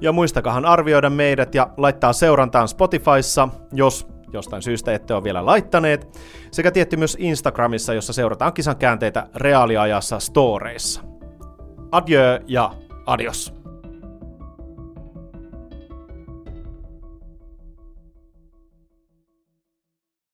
Ja 0.00 0.12
muistakahan 0.12 0.64
arvioida 0.64 1.10
meidät 1.10 1.54
ja 1.54 1.70
laittaa 1.76 2.12
seurantaan 2.12 2.68
Spotifyssa, 2.68 3.48
jos 3.72 4.08
jostain 4.32 4.62
syystä 4.62 4.94
ette 4.94 5.14
ole 5.14 5.24
vielä 5.24 5.46
laittaneet, 5.46 6.18
sekä 6.50 6.70
tietty 6.70 6.96
myös 6.96 7.16
Instagramissa, 7.20 7.94
jossa 7.94 8.12
seurataan 8.12 8.52
kisan 8.52 8.76
käänteitä 8.76 9.26
reaaliajassa 9.34 10.18
storeissa. 10.18 11.02
Adieu 11.92 12.38
ja 12.46 12.70
adios! 13.06 13.55